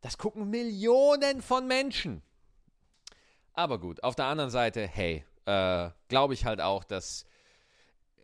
Das 0.01 0.17
gucken 0.17 0.49
Millionen 0.49 1.41
von 1.41 1.67
Menschen. 1.67 2.21
Aber 3.53 3.79
gut, 3.79 4.03
auf 4.03 4.15
der 4.15 4.25
anderen 4.25 4.49
Seite, 4.49 4.87
hey, 4.87 5.25
äh, 5.45 5.89
glaube 6.07 6.33
ich 6.33 6.45
halt 6.45 6.61
auch, 6.61 6.83
dass. 6.83 7.25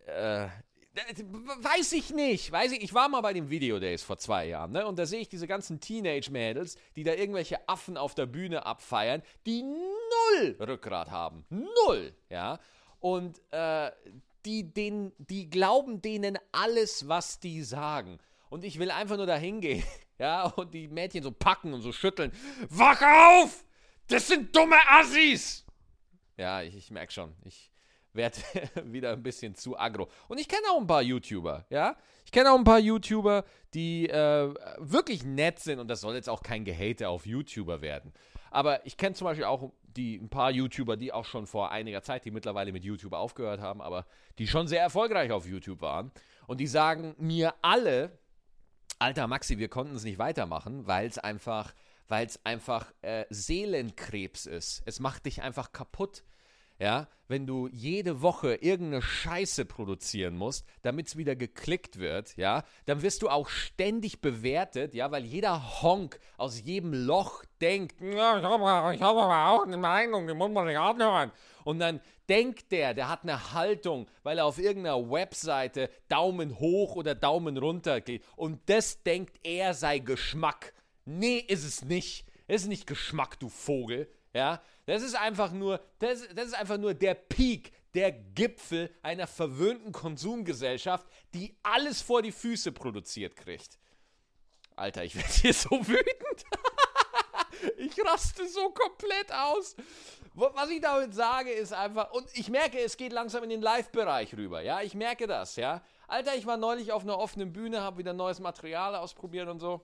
Äh, 0.06 0.48
weiß 0.96 1.92
ich 1.92 2.12
nicht, 2.12 2.52
weiß 2.54 2.72
ich, 2.72 2.82
ich 2.82 2.94
war 2.94 3.10
mal 3.10 3.20
bei 3.20 3.34
den 3.34 3.50
Video 3.50 3.80
Days 3.80 4.02
vor 4.02 4.18
zwei 4.18 4.46
Jahren, 4.48 4.72
ne? 4.72 4.88
Und 4.88 4.98
da 4.98 5.06
sehe 5.06 5.20
ich 5.20 5.28
diese 5.28 5.46
ganzen 5.46 5.82
Teenage-Mädels, 5.82 6.78
die 6.96 7.04
da 7.04 7.14
irgendwelche 7.14 7.68
Affen 7.68 7.98
auf 7.98 8.16
der 8.16 8.28
Bühne 8.28 8.66
abfeiern, 8.66 9.22
die 9.46 9.64
null 9.64 10.56
Rückgrat 10.60 11.12
haben. 11.12 11.46
Null, 11.50 12.16
ja. 12.30 12.60
Und 13.02 13.42
äh, 13.52 13.92
die, 14.46 14.74
den, 14.74 15.12
die 15.18 15.50
glauben 15.50 16.02
denen 16.02 16.40
alles, 16.54 17.10
was 17.10 17.42
die 17.42 17.62
sagen. 17.64 18.20
Und 18.50 18.64
ich 18.64 18.80
will 18.80 18.92
einfach 18.92 19.18
nur 19.18 19.26
dahin 19.26 19.60
gehen 19.60 19.84
ja, 20.20 20.46
und 20.46 20.74
die 20.74 20.88
Mädchen 20.88 21.24
so 21.24 21.32
packen 21.32 21.74
und 21.74 21.82
so 21.82 21.92
schütteln. 21.92 22.32
Wach 22.70 23.02
auf! 23.02 23.66
Das 24.08 24.28
sind 24.28 24.56
dumme 24.56 24.78
Assis! 24.88 25.66
Ja, 26.38 26.62
ich, 26.62 26.76
ich 26.76 26.92
merke 26.92 27.12
schon. 27.12 27.34
Ich 27.44 27.72
werde 28.14 28.38
wieder 28.86 29.14
ein 29.14 29.24
bisschen 29.24 29.56
zu 29.56 29.78
aggro. 29.78 30.08
Und 30.28 30.40
ich 30.40 30.48
kenne 30.48 30.64
auch 30.72 30.80
ein 30.80 30.88
paar 30.88 31.02
YouTuber, 31.02 31.66
ja. 31.70 31.96
Ich 32.26 32.32
kenne 32.32 32.52
auch 32.52 32.58
ein 32.58 32.64
paar 32.64 32.80
YouTuber, 32.80 33.46
die 33.74 34.10
äh, 34.10 34.54
wirklich 34.80 35.24
nett 35.24 35.60
sind 35.60 35.80
und 35.80 35.88
das 35.88 36.02
soll 36.02 36.16
jetzt 36.16 36.30
auch 36.30 36.42
kein 36.42 36.66
Gehate 36.66 37.08
auf 37.08 37.26
YouTuber 37.26 37.82
werden. 37.82 38.14
Aber 38.50 38.86
ich 38.86 38.98
kenne 38.98 39.16
zum 39.16 39.26
Beispiel 39.26 39.46
auch 39.46 39.72
die, 39.84 40.16
ein 40.16 40.30
paar 40.30 40.50
YouTuber, 40.50 40.98
die 40.98 41.14
auch 41.14 41.26
schon 41.26 41.46
vor 41.46 41.72
einiger 41.72 42.02
Zeit, 42.02 42.26
die 42.26 42.32
mittlerweile 42.32 42.72
mit 42.72 42.84
YouTube 42.84 43.14
aufgehört 43.14 43.62
haben, 43.62 43.82
aber 43.82 44.06
die 44.40 44.48
schon 44.48 44.68
sehr 44.68 44.82
erfolgreich 44.82 45.32
auf 45.32 45.46
YouTube 45.46 45.82
waren. 45.82 46.12
Und 46.48 46.60
die 46.60 46.68
sagen 46.68 47.16
mir 47.18 47.54
alle, 47.62 48.18
Alter 49.00 49.28
Maxi, 49.28 49.58
wir 49.58 49.68
konnten 49.68 49.96
es 49.96 50.04
nicht 50.04 50.20
weitermachen, 50.20 50.88
weil 50.88 51.08
es 51.08 51.18
einfach, 51.18 51.74
weil 52.08 52.26
es 52.26 52.46
einfach 52.46 52.94
äh, 53.02 53.26
Seelenkrebs 53.30 54.46
ist. 54.46 54.84
Es 54.86 55.00
macht 55.00 55.26
dich 55.26 55.42
einfach 55.42 55.72
kaputt. 55.72 56.24
Ja, 56.78 57.08
wenn 57.30 57.48
du 57.48 57.70
jede 57.70 58.22
Woche 58.22 58.56
irgendeine 58.56 59.02
Scheiße 59.02 59.64
produzieren 59.64 60.36
musst, 60.36 60.66
damit 60.82 61.08
es 61.08 61.16
wieder 61.16 61.34
geklickt 61.38 62.00
wird, 62.00 62.36
ja, 62.36 62.66
dann 62.86 63.02
wirst 63.02 63.22
du 63.22 63.30
auch 63.30 63.48
ständig 63.48 64.20
bewertet, 64.20 64.94
ja, 64.94 65.10
weil 65.10 65.24
jeder 65.24 65.82
Honk 65.82 66.20
aus 66.36 66.62
jedem 66.62 66.94
Loch 66.94 67.46
denkt, 67.62 68.02
ja, 68.02 68.40
ich 68.40 68.44
habe 68.44 68.66
hab 68.66 69.02
aber 69.02 69.48
auch 69.52 69.66
eine 69.66 69.78
Meinung, 69.78 70.28
die 70.28 70.34
muss 70.34 70.52
man 70.52 70.68
sich 70.68 70.78
anhören. 70.78 71.32
Und 71.64 71.80
dann 71.80 72.02
denkt 72.30 72.72
der, 72.72 72.94
der 72.94 73.10
hat 73.10 73.24
eine 73.24 73.54
Haltung, 73.54 74.08
weil 74.24 74.38
er 74.38 74.46
auf 74.46 74.58
irgendeiner 74.58 75.10
Webseite 75.10 75.90
Daumen 76.08 76.60
hoch 76.60 76.96
oder 76.96 77.16
Daumen 77.16 77.58
runter 77.58 78.02
geht. 78.02 78.24
Und 78.36 78.62
das 78.70 79.04
denkt 79.04 79.40
er 79.44 79.74
sei 79.74 80.00
Geschmack. 80.00 80.74
Nee, 81.06 81.38
ist 81.38 81.64
es 81.64 81.84
nicht. 81.84 82.26
Es 82.48 82.64
ist 82.64 82.68
nicht 82.68 82.88
Geschmack, 82.88 83.40
du 83.40 83.50
Vogel. 83.50 84.10
Ja, 84.34 84.62
das 84.86 85.02
ist 85.02 85.16
einfach 85.16 85.52
nur, 85.52 85.80
das, 86.00 86.28
das 86.36 86.48
ist 86.48 86.56
einfach 86.56 86.78
nur 86.78 86.94
der 86.94 87.14
Peak, 87.14 87.72
der 87.94 88.12
Gipfel 88.12 88.94
einer 89.02 89.28
verwöhnten 89.28 89.94
Konsumgesellschaft, 89.94 91.08
die 91.34 91.56
alles 91.64 92.02
vor 92.02 92.22
die 92.22 92.34
Füße 92.34 92.74
produziert 92.74 93.36
kriegt. 93.36 93.80
Alter, 94.76 95.06
ich 95.06 95.16
werde 95.16 95.30
hier 95.30 95.54
so 95.54 95.70
wütend. 95.72 96.46
ich 97.78 98.06
raste 98.06 98.48
so 98.48 98.70
komplett 98.72 99.32
aus. 99.32 99.76
Was 100.38 100.70
ich 100.70 100.82
damit 100.82 101.14
sage, 101.14 101.50
ist 101.50 101.72
einfach, 101.72 102.12
und 102.12 102.28
ich 102.34 102.50
merke, 102.50 102.78
es 102.78 102.98
geht 102.98 103.14
langsam 103.14 103.44
in 103.44 103.50
den 103.50 103.62
Live-Bereich 103.62 104.36
rüber, 104.36 104.62
ja, 104.62 104.82
ich 104.82 104.94
merke 104.94 105.28
das, 105.28 105.56
ja. 105.56 105.82
Alter, 106.10 106.36
ich 106.36 106.46
war 106.46 106.58
neulich 106.58 106.92
auf 106.92 107.04
einer 107.04 107.18
offenen 107.18 107.54
Bühne, 107.54 107.82
habe 107.82 108.00
wieder 108.00 108.12
neues 108.12 108.42
Material 108.42 108.96
ausprobiert 108.96 109.48
und 109.48 109.60
so. 109.60 109.82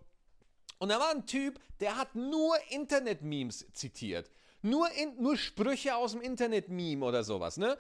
Und 0.78 0.90
da 0.90 1.00
war 1.00 1.12
ein 1.12 1.26
Typ, 1.26 1.58
der 1.80 1.96
hat 1.96 2.16
nur 2.16 2.54
Internet-Memes 2.70 3.68
zitiert. 3.72 4.30
Nur, 4.62 4.92
in, 4.92 5.22
nur 5.22 5.38
Sprüche 5.38 5.96
aus 5.96 6.12
dem 6.12 6.22
Internet-Meme 6.22 7.06
oder 7.06 7.24
sowas, 7.24 7.56
ne? 7.56 7.78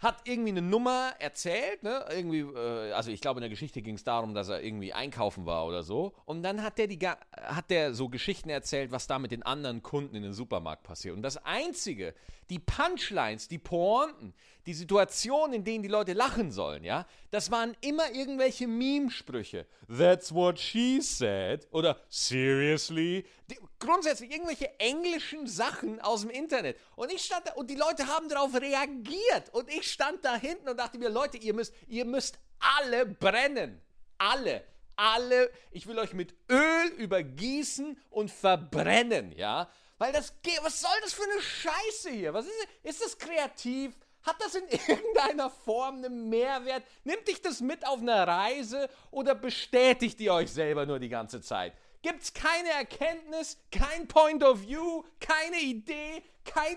Hat 0.00 0.22
irgendwie 0.24 0.50
eine 0.50 0.62
Nummer 0.62 1.12
erzählt, 1.18 1.82
ne? 1.82 2.04
Irgendwie, 2.10 2.40
äh, 2.40 2.92
also 2.92 3.10
ich 3.10 3.20
glaube, 3.20 3.38
in 3.38 3.42
der 3.42 3.50
Geschichte 3.50 3.82
ging 3.82 3.96
es 3.96 4.04
darum, 4.04 4.34
dass 4.34 4.48
er 4.48 4.62
irgendwie 4.62 4.94
einkaufen 4.94 5.44
war 5.44 5.66
oder 5.66 5.82
so. 5.82 6.14
Und 6.24 6.42
dann 6.42 6.62
hat 6.62 6.78
der, 6.78 6.86
die, 6.86 6.98
hat 7.06 7.70
der 7.70 7.92
so 7.94 8.08
Geschichten 8.08 8.48
erzählt, 8.48 8.92
was 8.92 9.06
da 9.06 9.18
mit 9.18 9.30
den 9.30 9.42
anderen 9.42 9.82
Kunden 9.82 10.16
in 10.16 10.22
den 10.22 10.32
Supermarkt 10.32 10.84
passiert. 10.84 11.14
Und 11.14 11.22
das 11.22 11.36
Einzige, 11.44 12.14
die 12.48 12.58
Punchlines, 12.58 13.48
die 13.48 13.58
Pointen, 13.58 14.32
die 14.66 14.74
Situationen, 14.74 15.54
in 15.54 15.64
denen 15.64 15.82
die 15.82 15.88
Leute 15.88 16.12
lachen 16.12 16.50
sollen, 16.50 16.84
ja, 16.84 17.06
das 17.30 17.50
waren 17.50 17.76
immer 17.80 18.10
irgendwelche 18.12 18.66
Meme-Sprüche. 18.66 19.66
That's 19.88 20.34
what 20.34 20.58
she 20.58 21.00
said. 21.00 21.66
Oder 21.72 22.00
seriously. 22.08 23.24
Die, 23.50 23.58
grundsätzlich 23.78 24.30
irgendwelche 24.30 24.78
englischen 24.78 25.46
Sachen 25.46 26.00
aus 26.00 26.22
dem 26.22 26.30
Internet. 26.30 26.78
Und 26.96 27.12
ich 27.12 27.24
stand 27.24 27.46
da 27.48 27.52
und 27.54 27.70
die 27.70 27.76
Leute 27.76 28.06
haben 28.06 28.28
darauf 28.28 28.54
reagiert. 28.54 29.52
Und 29.52 29.68
ich 29.70 29.90
stand 29.90 30.24
da 30.24 30.36
hinten 30.36 30.68
und 30.68 30.78
dachte 30.78 30.98
mir, 30.98 31.08
Leute, 31.08 31.38
ihr 31.38 31.54
müsst, 31.54 31.72
ihr 31.88 32.04
müsst 32.04 32.38
alle 32.58 33.06
brennen. 33.06 33.80
Alle. 34.18 34.64
Alle. 34.96 35.50
Ich 35.70 35.86
will 35.86 35.98
euch 35.98 36.12
mit 36.12 36.34
Öl 36.50 36.88
übergießen 36.98 37.98
und 38.10 38.30
verbrennen, 38.30 39.32
ja. 39.32 39.70
Weil 39.98 40.12
das 40.12 40.34
geht, 40.42 40.58
was 40.62 40.80
soll 40.80 40.90
das 41.02 41.12
für 41.12 41.24
eine 41.24 41.40
Scheiße 41.40 42.10
hier? 42.10 42.34
Was 42.34 42.46
ist, 42.46 42.68
ist 42.82 43.02
das 43.02 43.18
kreativ? 43.18 43.94
Hat 44.22 44.36
das 44.40 44.54
in 44.54 44.68
irgendeiner 44.88 45.50
Form 45.50 45.96
einen 45.96 46.28
Mehrwert? 46.28 46.84
Nimmt 47.04 47.26
dich 47.28 47.40
das 47.40 47.60
mit 47.60 47.86
auf 47.86 48.00
eine 48.00 48.26
Reise 48.26 48.88
oder 49.10 49.34
bestätigt 49.34 50.20
ihr 50.20 50.34
euch 50.34 50.52
selber 50.52 50.86
nur 50.86 50.98
die 50.98 51.08
ganze 51.08 51.40
Zeit? 51.40 51.74
Gibt 52.02 52.22
es 52.22 52.32
keine 52.32 52.70
Erkenntnis, 52.70 53.58
kein 53.70 54.08
Point 54.08 54.42
of 54.42 54.62
View, 54.62 55.04
keine 55.20 55.60
Idee, 55.60 56.22
kein, 56.44 56.76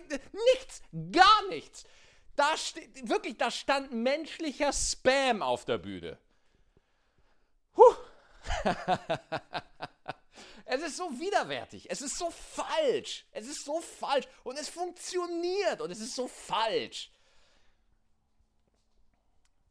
nichts, 0.53 0.81
gar 1.11 1.47
nichts. 1.49 1.85
Da 2.35 2.57
steht, 2.57 3.07
wirklich, 3.07 3.37
da 3.37 3.51
stand 3.51 3.93
menschlicher 3.93 4.73
Spam 4.73 5.41
auf 5.41 5.65
der 5.65 5.77
Bühne. 5.77 6.17
Huh. 7.77 7.95
Es 10.65 10.81
ist 10.81 10.97
so 10.97 11.19
widerwärtig. 11.19 11.89
Es 11.89 12.01
ist 12.01 12.17
so 12.17 12.31
falsch. 12.31 13.25
Es 13.31 13.47
ist 13.47 13.65
so 13.65 13.81
falsch. 13.81 14.25
Und 14.43 14.57
es 14.57 14.69
funktioniert. 14.69 15.81
Und 15.81 15.91
es 15.91 15.99
ist 15.99 16.15
so 16.15 16.27
falsch. 16.27 17.11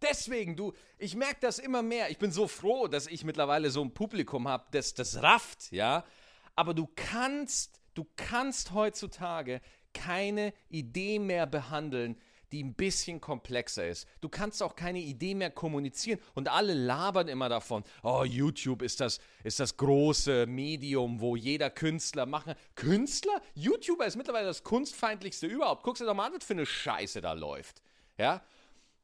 Deswegen, 0.03 0.57
du, 0.57 0.73
ich 0.99 1.15
merke 1.15 1.39
das 1.41 1.59
immer 1.59 1.83
mehr. 1.83 2.11
Ich 2.11 2.19
bin 2.19 2.33
so 2.33 2.49
froh, 2.49 2.89
dass 2.89 3.07
ich 3.07 3.25
mittlerweile 3.25 3.71
so 3.71 3.83
ein 3.83 3.95
Publikum 3.95 4.49
habe, 4.49 4.67
das 4.73 4.95
das 4.95 5.23
rafft, 5.23 5.71
ja. 5.73 6.05
Aber 6.55 6.75
du 6.75 6.89
kannst, 6.95 7.81
du 7.95 8.07
kannst 8.17 8.73
heutzutage 8.73 9.61
keine 9.95 10.53
Idee 10.69 11.19
mehr 11.19 11.47
behandeln, 11.47 12.17
die 12.53 12.63
ein 12.63 12.75
bisschen 12.75 13.21
komplexer 13.21 13.89
ist. 13.89 14.07
Du 14.21 14.29
kannst 14.29 14.63
auch 14.63 14.77
keine 14.77 15.01
Idee 15.01 15.35
mehr 15.35 15.51
kommunizieren 15.51 16.21
und 16.35 16.49
alle 16.49 16.75
labern 16.75 17.29
immer 17.29 17.49
davon, 17.49 17.83
oh, 18.03 18.25
YouTube 18.25 18.83
ist 18.83 19.01
das, 19.01 19.21
ist 19.43 19.59
das 19.59 19.77
große 19.77 20.47
Medium, 20.47 21.21
wo 21.21 21.35
jeder 21.35 21.71
Künstler 21.71 22.27
machen. 22.27 22.55
Künstler? 22.75 23.41
YouTuber 23.55 24.07
ist 24.07 24.17
mittlerweile 24.17 24.47
das 24.47 24.63
kunstfeindlichste 24.63 25.47
überhaupt. 25.47 25.83
Guckst 25.83 26.03
dir 26.03 26.07
doch 26.07 26.15
mal 26.15 26.27
an, 26.27 26.35
was 26.37 26.45
für 26.45 26.53
eine 26.53 26.67
Scheiße 26.67 27.23
da 27.23 27.33
läuft. 27.33 27.83
Ja? 28.19 28.43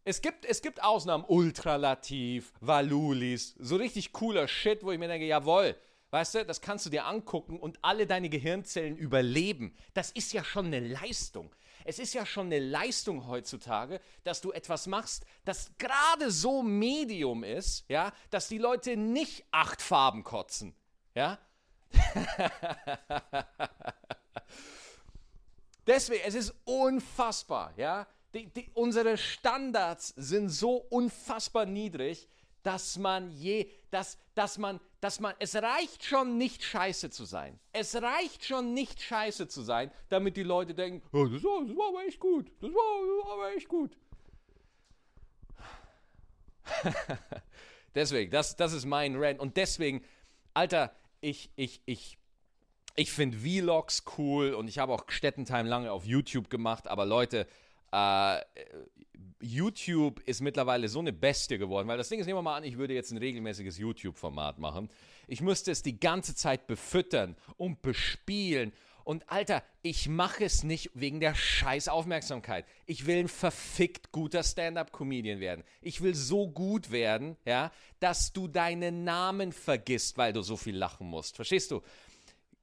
Es 0.08 0.22
gibt, 0.22 0.46
es 0.46 0.62
gibt 0.62 0.82
Ausnahmen, 0.82 1.22
Ultralativ, 1.28 2.54
Valulis, 2.62 3.54
so 3.58 3.76
richtig 3.76 4.14
cooler 4.14 4.48
Shit, 4.48 4.82
wo 4.82 4.90
ich 4.90 4.98
mir 4.98 5.06
denke, 5.06 5.26
jawohl, 5.26 5.76
weißt 6.12 6.36
du, 6.36 6.46
das 6.46 6.62
kannst 6.62 6.86
du 6.86 6.90
dir 6.90 7.04
angucken 7.04 7.60
und 7.60 7.78
alle 7.82 8.06
deine 8.06 8.30
Gehirnzellen 8.30 8.96
überleben. 8.96 9.76
Das 9.92 10.10
ist 10.10 10.32
ja 10.32 10.42
schon 10.44 10.64
eine 10.68 10.80
Leistung. 10.80 11.54
Es 11.84 11.98
ist 11.98 12.14
ja 12.14 12.24
schon 12.24 12.46
eine 12.46 12.58
Leistung 12.58 13.26
heutzutage, 13.26 14.00
dass 14.24 14.40
du 14.40 14.50
etwas 14.50 14.86
machst, 14.86 15.26
das 15.44 15.72
gerade 15.76 16.30
so 16.30 16.62
Medium 16.62 17.44
ist, 17.44 17.84
ja, 17.90 18.14
dass 18.30 18.48
die 18.48 18.56
Leute 18.56 18.96
nicht 18.96 19.44
acht 19.50 19.82
Farben 19.82 20.24
kotzen, 20.24 20.74
ja. 21.14 21.38
Deswegen, 25.86 26.22
es 26.24 26.34
ist 26.34 26.54
unfassbar, 26.64 27.74
ja. 27.76 28.06
Die, 28.34 28.46
die, 28.46 28.70
unsere 28.74 29.16
Standards 29.16 30.12
sind 30.16 30.50
so 30.50 30.76
unfassbar 30.76 31.64
niedrig, 31.64 32.28
dass 32.62 32.98
man 32.98 33.30
je, 33.30 33.70
dass, 33.90 34.18
dass 34.34 34.58
man, 34.58 34.80
dass 35.00 35.20
man, 35.20 35.34
es 35.38 35.54
reicht 35.54 36.04
schon 36.04 36.36
nicht 36.36 36.62
scheiße 36.62 37.08
zu 37.08 37.24
sein. 37.24 37.58
Es 37.72 37.94
reicht 37.94 38.44
schon 38.44 38.74
nicht 38.74 39.00
scheiße 39.00 39.48
zu 39.48 39.62
sein, 39.62 39.90
damit 40.10 40.36
die 40.36 40.42
Leute 40.42 40.74
denken, 40.74 41.02
oh, 41.12 41.24
das, 41.24 41.42
war, 41.42 41.64
das 41.64 41.76
war 41.76 41.88
aber 41.88 42.04
echt 42.04 42.20
gut, 42.20 42.50
das 42.60 42.70
war, 42.70 43.00
das 43.00 43.26
war 43.26 43.32
aber 43.32 43.56
echt 43.56 43.68
gut. 43.68 43.96
deswegen, 47.94 48.30
das, 48.30 48.56
das 48.56 48.72
ist 48.72 48.84
mein 48.84 49.16
Rant. 49.16 49.40
Und 49.40 49.56
deswegen, 49.56 50.04
Alter, 50.52 50.94
ich, 51.20 51.50
ich, 51.56 51.80
ich, 51.86 52.18
ich 52.96 53.12
finde 53.12 53.38
Vlogs 53.38 54.04
cool 54.18 54.54
und 54.54 54.68
ich 54.68 54.78
habe 54.78 54.92
auch 54.92 55.04
Städtentime 55.08 55.68
lange 55.68 55.92
auf 55.92 56.04
YouTube 56.04 56.50
gemacht, 56.50 56.86
aber 56.88 57.06
Leute, 57.06 57.46
äh, 57.92 58.40
YouTube 59.40 60.20
ist 60.20 60.40
mittlerweile 60.40 60.88
so 60.88 60.98
eine 60.98 61.12
Bestie 61.12 61.58
geworden, 61.58 61.88
weil 61.88 61.98
das 61.98 62.08
Ding 62.08 62.20
ist, 62.20 62.26
nehmen 62.26 62.38
wir 62.38 62.42
mal 62.42 62.56
an, 62.56 62.64
ich 62.64 62.76
würde 62.76 62.94
jetzt 62.94 63.12
ein 63.12 63.18
regelmäßiges 63.18 63.78
YouTube-Format 63.78 64.58
machen. 64.58 64.88
Ich 65.26 65.40
müsste 65.40 65.70
es 65.70 65.82
die 65.82 66.00
ganze 66.00 66.34
Zeit 66.34 66.66
befüttern 66.66 67.36
und 67.56 67.82
bespielen. 67.82 68.72
Und 69.04 69.30
Alter, 69.30 69.62
ich 69.80 70.08
mache 70.08 70.44
es 70.44 70.64
nicht 70.64 70.90
wegen 70.92 71.20
der 71.20 71.34
scheiß 71.34 71.88
Aufmerksamkeit. 71.88 72.66
Ich 72.84 73.06
will 73.06 73.16
ein 73.16 73.28
verfickt 73.28 74.12
guter 74.12 74.42
Stand-up-Comedian 74.42 75.40
werden. 75.40 75.64
Ich 75.80 76.02
will 76.02 76.14
so 76.14 76.48
gut 76.48 76.90
werden, 76.90 77.36
ja, 77.46 77.70
dass 78.00 78.32
du 78.32 78.48
deinen 78.48 79.04
Namen 79.04 79.52
vergisst, 79.52 80.18
weil 80.18 80.32
du 80.32 80.42
so 80.42 80.56
viel 80.56 80.76
lachen 80.76 81.06
musst. 81.06 81.36
Verstehst 81.36 81.70
du? 81.70 81.82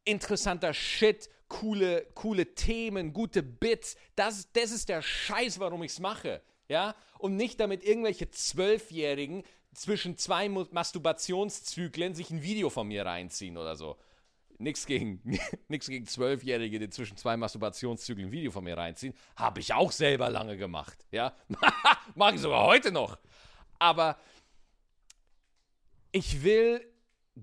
interessanter 0.05 0.73
Shit, 0.73 1.29
coole, 1.59 2.05
coole 2.13 2.53
Themen, 2.53 3.13
gute 3.13 3.41
Bits. 3.41 3.95
Das, 4.15 4.51
das 4.51 4.71
ist 4.71 4.89
der 4.89 5.01
Scheiß, 5.01 5.59
warum 5.59 5.83
ich 5.83 5.91
es 5.91 5.99
mache. 5.99 6.41
Ja? 6.67 6.95
Und 7.17 7.37
nicht 7.37 7.59
damit 7.59 7.83
irgendwelche 7.83 8.29
Zwölfjährigen 8.29 9.43
zwischen 9.73 10.17
zwei 10.17 10.49
Masturbationszyklen 10.49 12.13
sich 12.13 12.29
ein 12.31 12.41
Video 12.41 12.69
von 12.69 12.87
mir 12.87 13.05
reinziehen 13.05 13.57
oder 13.57 13.75
so. 13.75 13.97
Nichts 14.57 14.85
gegen, 14.85 15.21
nix 15.67 15.87
gegen 15.87 16.05
Zwölfjährige, 16.05 16.79
die 16.79 16.89
zwischen 16.89 17.17
zwei 17.17 17.37
Masturbationszyklen 17.37 18.27
ein 18.27 18.31
Video 18.31 18.51
von 18.51 18.63
mir 18.63 18.77
reinziehen. 18.77 19.13
Habe 19.35 19.59
ich 19.59 19.73
auch 19.73 19.91
selber 19.91 20.29
lange 20.29 20.57
gemacht. 20.57 21.05
Ja? 21.11 21.35
Mache 22.15 22.35
ich 22.35 22.41
sogar 22.41 22.65
heute 22.65 22.91
noch. 22.91 23.17
Aber 23.79 24.17
ich 26.11 26.43
will 26.43 26.81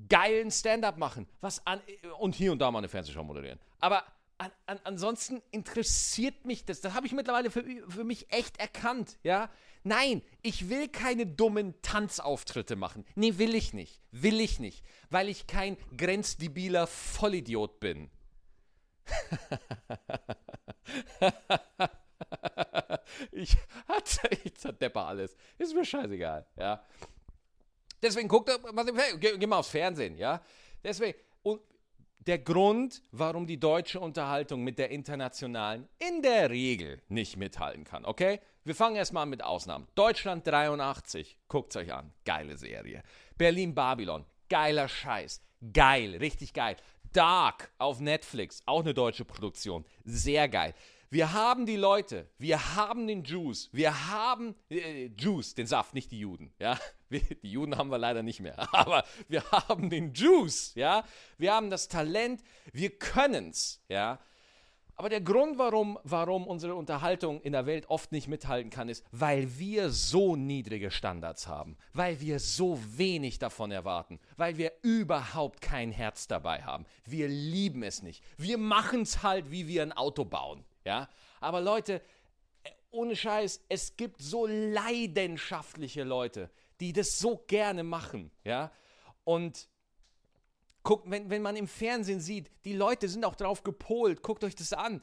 geilen 0.08 0.50
Stand-up 0.50 0.98
machen. 0.98 1.26
Was 1.40 1.66
an, 1.66 1.80
und 2.18 2.34
hier 2.34 2.52
und 2.52 2.58
da 2.58 2.70
mal 2.70 2.78
eine 2.78 2.88
Fernsehshow 2.88 3.22
moderieren. 3.22 3.58
Aber 3.82 4.06
an, 4.38 4.50
an, 4.66 4.80
ansonsten 4.84 5.42
interessiert 5.50 6.46
mich 6.46 6.64
das. 6.64 6.80
Das 6.80 6.94
habe 6.94 7.06
ich 7.06 7.12
mittlerweile 7.12 7.50
für, 7.50 7.62
für 7.88 8.04
mich 8.04 8.32
echt 8.32 8.58
erkannt. 8.58 9.18
Ja? 9.24 9.50
Nein, 9.82 10.22
ich 10.40 10.70
will 10.70 10.88
keine 10.88 11.26
dummen 11.26 11.74
Tanzauftritte 11.82 12.76
machen. 12.76 13.04
Nee, 13.16 13.38
will 13.38 13.56
ich 13.56 13.74
nicht. 13.74 14.00
Will 14.12 14.40
ich 14.40 14.60
nicht. 14.60 14.84
Weil 15.10 15.28
ich 15.28 15.48
kein 15.48 15.76
grenzdebiler 15.96 16.86
Vollidiot 16.86 17.80
bin. 17.80 18.08
ich 23.32 23.56
hatte, 23.88 24.28
ich 24.44 24.54
zerdepper 24.54 25.06
alles. 25.06 25.34
Ist 25.58 25.74
mir 25.74 25.84
scheißegal, 25.84 26.46
ja. 26.56 26.86
Deswegen 28.00 28.28
guckt 28.28 28.48
was 28.48 28.86
im 28.86 28.96
geh, 29.18 29.36
geh 29.38 29.46
mal 29.46 29.58
aufs 29.58 29.70
Fernsehen, 29.70 30.16
ja. 30.16 30.40
Deswegen, 30.84 31.18
und 31.42 31.60
der 32.26 32.38
Grund, 32.38 33.02
warum 33.10 33.46
die 33.46 33.58
deutsche 33.58 33.98
Unterhaltung 33.98 34.62
mit 34.62 34.78
der 34.78 34.90
internationalen 34.90 35.88
in 35.98 36.22
der 36.22 36.50
Regel 36.50 37.02
nicht 37.08 37.36
mithalten 37.36 37.84
kann, 37.84 38.04
okay? 38.04 38.40
Wir 38.64 38.76
fangen 38.76 38.96
erstmal 38.96 39.26
mit 39.26 39.42
Ausnahmen. 39.42 39.88
Deutschland 39.96 40.46
83, 40.46 41.36
guckt's 41.48 41.76
euch 41.76 41.92
an, 41.92 42.12
geile 42.24 42.56
Serie. 42.56 43.02
Berlin 43.36 43.74
Babylon, 43.74 44.24
geiler 44.48 44.88
Scheiß, 44.88 45.42
geil, 45.72 46.16
richtig 46.16 46.52
geil. 46.52 46.76
Dark 47.12 47.72
auf 47.78 48.00
Netflix, 48.00 48.62
auch 48.66 48.80
eine 48.80 48.94
deutsche 48.94 49.24
Produktion, 49.24 49.84
sehr 50.04 50.48
geil. 50.48 50.74
Wir 51.12 51.34
haben 51.34 51.66
die 51.66 51.76
Leute, 51.76 52.26
wir 52.38 52.74
haben 52.74 53.06
den 53.06 53.22
Juice, 53.22 53.68
wir 53.70 54.08
haben 54.08 54.54
äh, 54.70 55.10
Juice, 55.18 55.54
den 55.54 55.66
Saft, 55.66 55.92
nicht 55.92 56.10
die 56.10 56.20
Juden, 56.20 56.54
ja. 56.58 56.78
Die 57.10 57.50
Juden 57.50 57.76
haben 57.76 57.90
wir 57.90 57.98
leider 57.98 58.22
nicht 58.22 58.40
mehr, 58.40 58.56
aber 58.74 59.04
wir 59.28 59.44
haben 59.50 59.90
den 59.90 60.14
Juice, 60.14 60.72
ja. 60.74 61.04
Wir 61.36 61.52
haben 61.52 61.68
das 61.68 61.88
Talent, 61.88 62.42
wir 62.72 62.98
können's, 62.98 63.84
ja. 63.90 64.20
Aber 64.96 65.10
der 65.10 65.20
Grund, 65.20 65.58
warum, 65.58 65.98
warum 66.02 66.46
unsere 66.46 66.74
Unterhaltung 66.74 67.42
in 67.42 67.52
der 67.52 67.66
Welt 67.66 67.90
oft 67.90 68.10
nicht 68.10 68.28
mithalten 68.28 68.70
kann, 68.70 68.88
ist, 68.88 69.04
weil 69.10 69.58
wir 69.58 69.90
so 69.90 70.34
niedrige 70.34 70.90
Standards 70.90 71.46
haben, 71.46 71.76
weil 71.92 72.22
wir 72.22 72.40
so 72.40 72.80
wenig 72.96 73.38
davon 73.38 73.70
erwarten, 73.70 74.18
weil 74.38 74.56
wir 74.56 74.72
überhaupt 74.80 75.60
kein 75.60 75.92
Herz 75.92 76.26
dabei 76.26 76.62
haben. 76.62 76.86
Wir 77.04 77.28
lieben 77.28 77.82
es 77.82 78.02
nicht. 78.02 78.24
Wir 78.38 78.56
machen 78.56 79.02
es 79.02 79.22
halt, 79.22 79.50
wie 79.50 79.68
wir 79.68 79.82
ein 79.82 79.92
Auto 79.92 80.24
bauen. 80.24 80.64
Ja? 80.84 81.08
Aber 81.40 81.60
Leute, 81.60 82.02
ohne 82.90 83.16
Scheiß, 83.16 83.64
es 83.68 83.96
gibt 83.96 84.22
so 84.22 84.46
leidenschaftliche 84.46 86.04
Leute, 86.04 86.50
die 86.80 86.92
das 86.92 87.18
so 87.18 87.42
gerne 87.46 87.82
machen. 87.82 88.30
Ja? 88.44 88.70
Und 89.24 89.68
guckt, 90.82 91.10
wenn, 91.10 91.30
wenn 91.30 91.42
man 91.42 91.56
im 91.56 91.68
Fernsehen 91.68 92.20
sieht, 92.20 92.50
die 92.64 92.74
Leute 92.74 93.08
sind 93.08 93.24
auch 93.24 93.34
drauf 93.34 93.62
gepolt, 93.62 94.22
guckt 94.22 94.44
euch 94.44 94.54
das 94.54 94.72
an. 94.72 95.02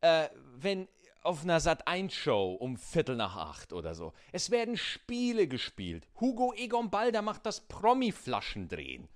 Äh, 0.00 0.28
wenn 0.56 0.88
auf 1.22 1.42
einer 1.42 1.60
Sat1-Show 1.60 2.54
um 2.54 2.76
Viertel 2.76 3.16
nach 3.16 3.36
acht 3.36 3.72
oder 3.72 3.94
so. 3.94 4.12
Es 4.32 4.50
werden 4.50 4.76
Spiele 4.76 5.46
gespielt. 5.48 6.08
Hugo 6.20 6.54
Egon 6.54 6.90
Balder 6.90 7.22
macht 7.22 7.44
das 7.44 7.60
Promi-Flaschendrehen. 7.60 9.08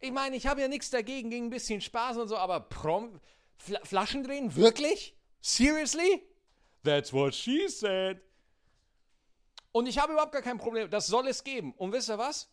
Ich 0.00 0.12
meine, 0.12 0.36
ich 0.36 0.46
habe 0.46 0.60
ja 0.60 0.68
nichts 0.68 0.90
dagegen, 0.90 1.30
gegen 1.30 1.46
ein 1.46 1.50
bisschen 1.50 1.80
Spaß 1.80 2.18
und 2.18 2.28
so, 2.28 2.36
aber 2.36 2.60
Prom 2.60 3.20
Fl 3.56 3.78
Flaschendrehen? 3.84 4.54
Wirklich? 4.56 5.14
Seriously? 5.46 6.22
That's 6.84 7.12
what 7.12 7.34
she 7.34 7.68
said. 7.68 8.22
Und 9.72 9.86
ich 9.86 9.98
habe 9.98 10.14
überhaupt 10.14 10.32
gar 10.32 10.40
kein 10.40 10.56
Problem. 10.56 10.88
Das 10.88 11.06
soll 11.06 11.28
es 11.28 11.44
geben. 11.44 11.74
Und 11.74 11.92
wisst 11.92 12.08
ihr 12.08 12.16
was? 12.16 12.50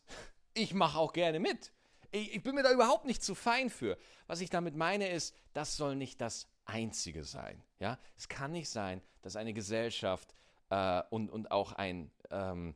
Ich 0.53 0.73
mache 0.73 0.99
auch 0.99 1.13
gerne 1.13 1.39
mit. 1.39 1.71
Ich, 2.11 2.35
ich 2.35 2.43
bin 2.43 2.53
mir 2.53 2.63
da 2.63 2.71
überhaupt 2.73 3.05
nicht 3.05 3.23
zu 3.23 3.33
fein 3.33 3.69
für. 3.69 3.97
Was 4.27 4.41
ich 4.41 4.49
damit 4.49 4.75
meine 4.75 5.07
ist, 5.07 5.33
das 5.53 5.77
soll 5.77 5.95
nicht 5.95 6.19
das 6.19 6.49
Einzige 6.65 7.23
sein. 7.23 7.63
Ja? 7.79 7.97
Es 8.17 8.27
kann 8.27 8.51
nicht 8.51 8.69
sein, 8.69 9.01
dass 9.21 9.37
eine 9.37 9.53
Gesellschaft 9.53 10.35
äh, 10.69 11.01
und, 11.11 11.29
und 11.29 11.49
auch 11.49 11.71
ein, 11.71 12.11
ähm, 12.29 12.75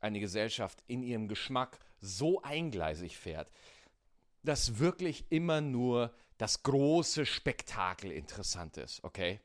eine 0.00 0.18
Gesellschaft 0.18 0.82
in 0.88 1.04
ihrem 1.04 1.28
Geschmack 1.28 1.78
so 2.00 2.42
eingleisig 2.42 3.16
fährt, 3.16 3.48
dass 4.42 4.80
wirklich 4.80 5.24
immer 5.30 5.60
nur 5.60 6.12
das 6.36 6.64
große 6.64 7.26
Spektakel 7.26 8.10
interessant 8.10 8.76
ist, 8.76 9.04
okay? 9.04 9.38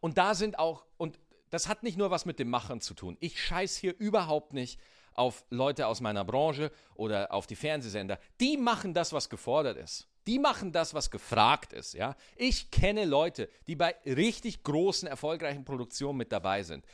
Und 0.00 0.18
da 0.18 0.34
sind 0.34 0.58
auch, 0.58 0.84
und 0.96 1.18
das 1.50 1.68
hat 1.68 1.82
nicht 1.82 1.96
nur 1.96 2.10
was 2.10 2.26
mit 2.26 2.38
dem 2.38 2.50
Machen 2.50 2.80
zu 2.80 2.94
tun. 2.94 3.16
Ich 3.20 3.42
scheiß 3.42 3.76
hier 3.76 3.94
überhaupt 3.98 4.52
nicht 4.52 4.78
auf 5.14 5.44
Leute 5.50 5.86
aus 5.86 6.00
meiner 6.00 6.24
Branche 6.24 6.70
oder 6.94 7.32
auf 7.32 7.46
die 7.46 7.56
Fernsehsender. 7.56 8.18
Die 8.40 8.56
machen 8.56 8.94
das, 8.94 9.12
was 9.12 9.28
gefordert 9.28 9.76
ist. 9.76 10.08
Die 10.26 10.38
machen 10.38 10.72
das, 10.72 10.94
was 10.94 11.10
gefragt 11.10 11.72
ist, 11.72 11.94
ja. 11.94 12.14
Ich 12.36 12.70
kenne 12.70 13.06
Leute, 13.06 13.48
die 13.66 13.76
bei 13.76 13.94
richtig 14.04 14.62
großen, 14.62 15.08
erfolgreichen 15.08 15.64
Produktionen 15.64 16.18
mit 16.18 16.32
dabei 16.32 16.62
sind. 16.62 16.84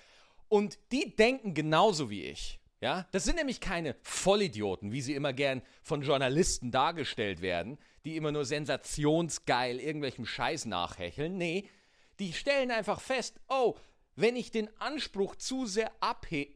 Und 0.48 0.78
die 0.92 1.16
denken 1.16 1.52
genauso 1.52 2.10
wie 2.10 2.22
ich. 2.22 2.60
Ja, 2.80 3.06
das 3.12 3.24
sind 3.24 3.36
nämlich 3.36 3.60
keine 3.60 3.96
Vollidioten, 4.02 4.92
wie 4.92 5.00
sie 5.00 5.14
immer 5.14 5.32
gern 5.32 5.62
von 5.82 6.02
Journalisten 6.02 6.70
dargestellt 6.70 7.40
werden, 7.40 7.78
die 8.04 8.16
immer 8.16 8.30
nur 8.30 8.44
sensationsgeil 8.44 9.80
irgendwelchem 9.80 10.26
Scheiß 10.26 10.66
nachhecheln. 10.66 11.36
Nee, 11.36 11.68
die 12.18 12.32
stellen 12.32 12.70
einfach 12.70 13.00
fest, 13.00 13.40
oh, 13.48 13.76
wenn 14.16 14.36
ich 14.36 14.50
den 14.50 14.70
Anspruch 14.80 15.36
zu 15.36 15.66
sehr 15.66 15.90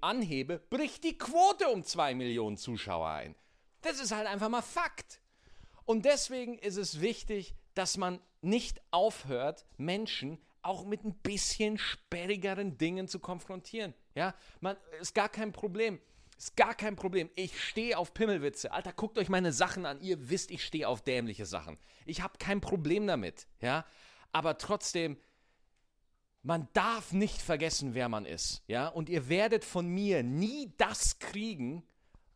anhebe, 0.01 0.61
bricht 0.71 1.05
die 1.05 1.19
Quote 1.19 1.69
um 1.69 1.85
zwei 1.85 2.15
Millionen 2.15 2.57
Zuschauer 2.57 3.09
ein. 3.11 3.35
Das 3.83 4.01
ist 4.01 4.13
halt 4.13 4.27
einfach 4.27 4.49
mal 4.49 4.63
Fakt. 4.63 5.21
Und 5.85 6.05
deswegen 6.05 6.59
ist 6.59 6.77
es 6.77 7.01
wichtig, 7.01 7.55
dass 7.75 7.97
man 7.97 8.21
nicht 8.41 8.81
aufhört, 8.91 9.67
Menschen 9.77 10.39
auch 10.63 10.85
mit 10.85 11.05
ein 11.05 11.15
bisschen 11.15 11.79
sperrigeren 11.79 12.77
Dingen 12.77 13.09
zu 13.09 13.19
konfrontieren. 13.19 13.95
Ja, 14.15 14.35
man 14.61 14.77
ist 15.01 15.15
gar 15.15 15.29
kein 15.29 15.53
Problem. 15.53 16.01
Ist 16.37 16.57
gar 16.57 16.75
kein 16.75 16.95
Problem. 16.95 17.31
Ich 17.35 17.61
stehe 17.61 17.99
auf 17.99 18.15
Pimmelwitze. 18.15 18.71
Alter, 18.71 18.93
guckt 18.93 19.19
euch 19.19 19.29
meine 19.29 19.53
Sachen 19.53 19.87
an. 19.87 20.01
Ihr 20.01 20.31
wisst, 20.31 20.53
ich 20.53 20.65
stehe 20.65 20.87
auf 20.87 21.03
dämliche 21.03 21.47
Sachen. 21.47 21.79
Ich 22.05 22.23
habe 22.23 22.39
kein 22.39 22.61
Problem 22.61 23.07
damit, 23.07 23.49
ja? 23.61 23.85
Aber 24.31 24.59
trotzdem 24.59 25.17
man 26.43 26.69
darf 26.73 27.13
nicht 27.13 27.43
vergessen, 27.43 27.95
wer 27.95 28.09
man 28.09 28.25
ist, 28.25 28.63
ja? 28.67 28.89
Und 28.89 29.09
ihr 29.09 29.29
werdet 29.29 29.65
von 29.65 29.89
mir 29.89 30.23
nie 30.23 30.73
das 30.77 31.19
kriegen, 31.19 31.83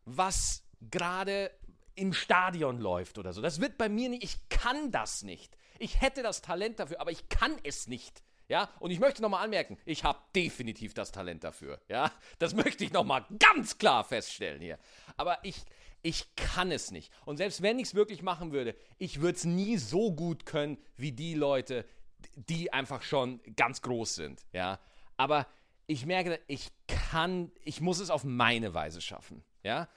was 0.05 0.65
gerade 0.91 1.51
im 1.95 2.13
Stadion 2.13 2.79
läuft 2.79 3.19
oder 3.19 3.33
so. 3.33 3.43
Das 3.43 3.61
wird 3.61 3.79
bei 3.79 3.89
mir 3.89 4.09
nicht, 4.09 4.25
ich 4.25 4.49
kann 4.49 4.91
das 4.91 5.23
nicht. 5.23 5.57
Ich 5.79 6.01
hätte 6.01 6.23
das 6.23 6.43
Talent 6.43 6.81
dafür, 6.81 7.01
aber 7.01 7.11
ich 7.11 7.29
kann 7.29 7.57
es 7.63 7.87
nicht. 7.87 8.23
Ja, 8.49 8.69
und 8.81 8.91
ich 8.91 9.01
möchte 9.01 9.23
nochmal 9.23 9.45
anmerken, 9.45 9.79
ich 9.87 10.05
habe 10.05 10.19
definitiv 10.35 10.95
das 10.95 11.13
Talent 11.13 11.45
dafür. 11.45 11.81
Ja, 11.89 12.13
das 12.39 12.55
möchte 12.55 12.85
ich 12.85 12.93
nochmal 12.93 13.25
ganz 13.39 13.79
klar 13.79 14.05
feststellen 14.05 14.61
hier. 14.61 14.79
Aber 15.17 15.39
ich, 15.43 15.57
ich 16.03 16.35
kann 16.37 16.71
es 16.71 16.91
nicht. 16.91 17.13
Und 17.25 17.37
selbst 17.37 17.63
wenn 17.63 17.79
ich 17.79 17.89
es 17.89 17.95
wirklich 17.95 18.23
machen 18.23 18.53
würde, 18.53 18.75
ich 18.99 19.21
würde 19.21 19.37
es 19.39 19.45
nie 19.45 19.77
so 19.79 20.13
gut 20.13 20.45
können 20.45 20.77
wie 20.97 21.13
die 21.13 21.35
Leute, 21.35 21.87
die 22.35 22.73
einfach 22.73 23.03
schon 23.03 23.41
ganz 23.57 23.83
groß 23.83 24.15
sind, 24.15 24.45
ja. 24.53 24.79
Aber 25.17 25.47
ich 25.87 26.07
merke, 26.07 26.41
ich 26.47 26.69
kann, 26.87 27.53
ich 27.65 27.81
muss 27.81 27.99
es 27.99 28.11
auf 28.11 28.25
meine 28.25 28.75
Weise 28.75 29.01
schaffen, 29.01 29.43
ja. 29.63 29.89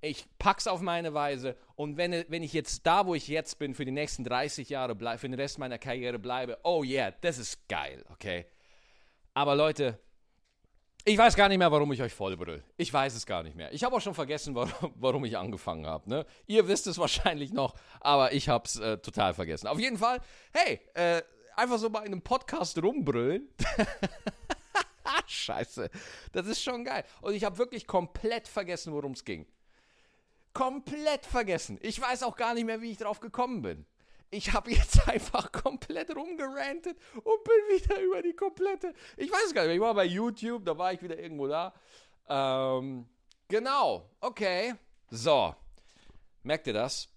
Ich 0.00 0.26
pack's 0.38 0.66
auf 0.66 0.82
meine 0.82 1.14
Weise 1.14 1.56
und 1.76 1.96
wenn, 1.96 2.24
wenn 2.28 2.42
ich 2.42 2.52
jetzt 2.52 2.86
da, 2.86 3.06
wo 3.06 3.14
ich 3.14 3.26
jetzt 3.26 3.58
bin, 3.58 3.74
für 3.74 3.86
die 3.86 3.90
nächsten 3.90 4.22
30 4.22 4.68
Jahre 4.68 4.94
bleibe, 4.94 5.18
für 5.18 5.28
den 5.28 5.40
Rest 5.40 5.58
meiner 5.58 5.78
Karriere 5.78 6.18
bleibe, 6.18 6.58
oh 6.62 6.84
yeah, 6.84 7.10
das 7.22 7.38
ist 7.38 7.68
geil, 7.68 8.04
okay. 8.10 8.44
Aber 9.32 9.54
Leute, 9.54 9.98
ich 11.06 11.18
weiß 11.18 11.36
gar 11.36 11.50
nicht 11.50 11.58
mehr, 11.58 11.70
warum 11.70 11.92
ich 11.92 12.00
euch 12.00 12.14
vollbrüll. 12.14 12.64
Ich 12.78 12.90
weiß 12.90 13.14
es 13.14 13.26
gar 13.26 13.42
nicht 13.42 13.54
mehr. 13.54 13.70
Ich 13.74 13.84
habe 13.84 13.94
auch 13.94 14.00
schon 14.00 14.14
vergessen, 14.14 14.54
warum, 14.54 14.94
warum 14.96 15.24
ich 15.26 15.36
angefangen 15.36 15.86
habe. 15.86 16.08
Ne? 16.08 16.24
Ihr 16.46 16.66
wisst 16.66 16.86
es 16.86 16.96
wahrscheinlich 16.96 17.52
noch, 17.52 17.74
aber 18.00 18.32
ich 18.32 18.48
habe 18.48 18.64
es 18.66 18.76
äh, 18.76 18.96
total 18.98 19.34
vergessen. 19.34 19.66
Auf 19.66 19.78
jeden 19.78 19.98
Fall, 19.98 20.20
hey, 20.52 20.80
äh, 20.94 21.22
einfach 21.56 21.78
so 21.78 21.90
bei 21.90 22.00
einem 22.00 22.22
Podcast 22.22 22.82
rumbrüllen. 22.82 23.48
Scheiße, 25.26 25.90
das 26.32 26.46
ist 26.46 26.62
schon 26.62 26.84
geil. 26.84 27.04
Und 27.20 27.34
ich 27.34 27.44
habe 27.44 27.58
wirklich 27.58 27.86
komplett 27.86 28.48
vergessen, 28.48 28.92
worum 28.92 29.12
es 29.12 29.24
ging. 29.24 29.46
Komplett 30.52 31.26
vergessen. 31.26 31.78
Ich 31.82 32.00
weiß 32.00 32.22
auch 32.22 32.36
gar 32.36 32.54
nicht 32.54 32.64
mehr, 32.64 32.80
wie 32.80 32.92
ich 32.92 32.98
drauf 32.98 33.20
gekommen 33.20 33.62
bin. 33.62 33.86
Ich 34.30 34.52
habe 34.52 34.70
jetzt 34.72 35.08
einfach 35.08 35.52
komplett 35.52 36.14
rumgerantet 36.14 36.98
und 37.16 37.44
bin 37.44 37.80
wieder 37.80 38.00
über 38.00 38.22
die 38.22 38.34
komplette. 38.34 38.94
Ich 39.16 39.30
weiß 39.30 39.46
es 39.46 39.54
gar 39.54 39.62
nicht 39.62 39.68
mehr. 39.68 39.76
Ich 39.76 39.80
war 39.80 39.94
bei 39.94 40.04
YouTube, 40.04 40.64
da 40.64 40.76
war 40.76 40.92
ich 40.92 41.02
wieder 41.02 41.18
irgendwo 41.18 41.46
da. 41.46 41.74
Ähm, 42.28 43.06
genau, 43.48 44.10
okay. 44.20 44.74
So, 45.10 45.54
merkt 46.42 46.66
ihr 46.66 46.72
das? 46.72 47.13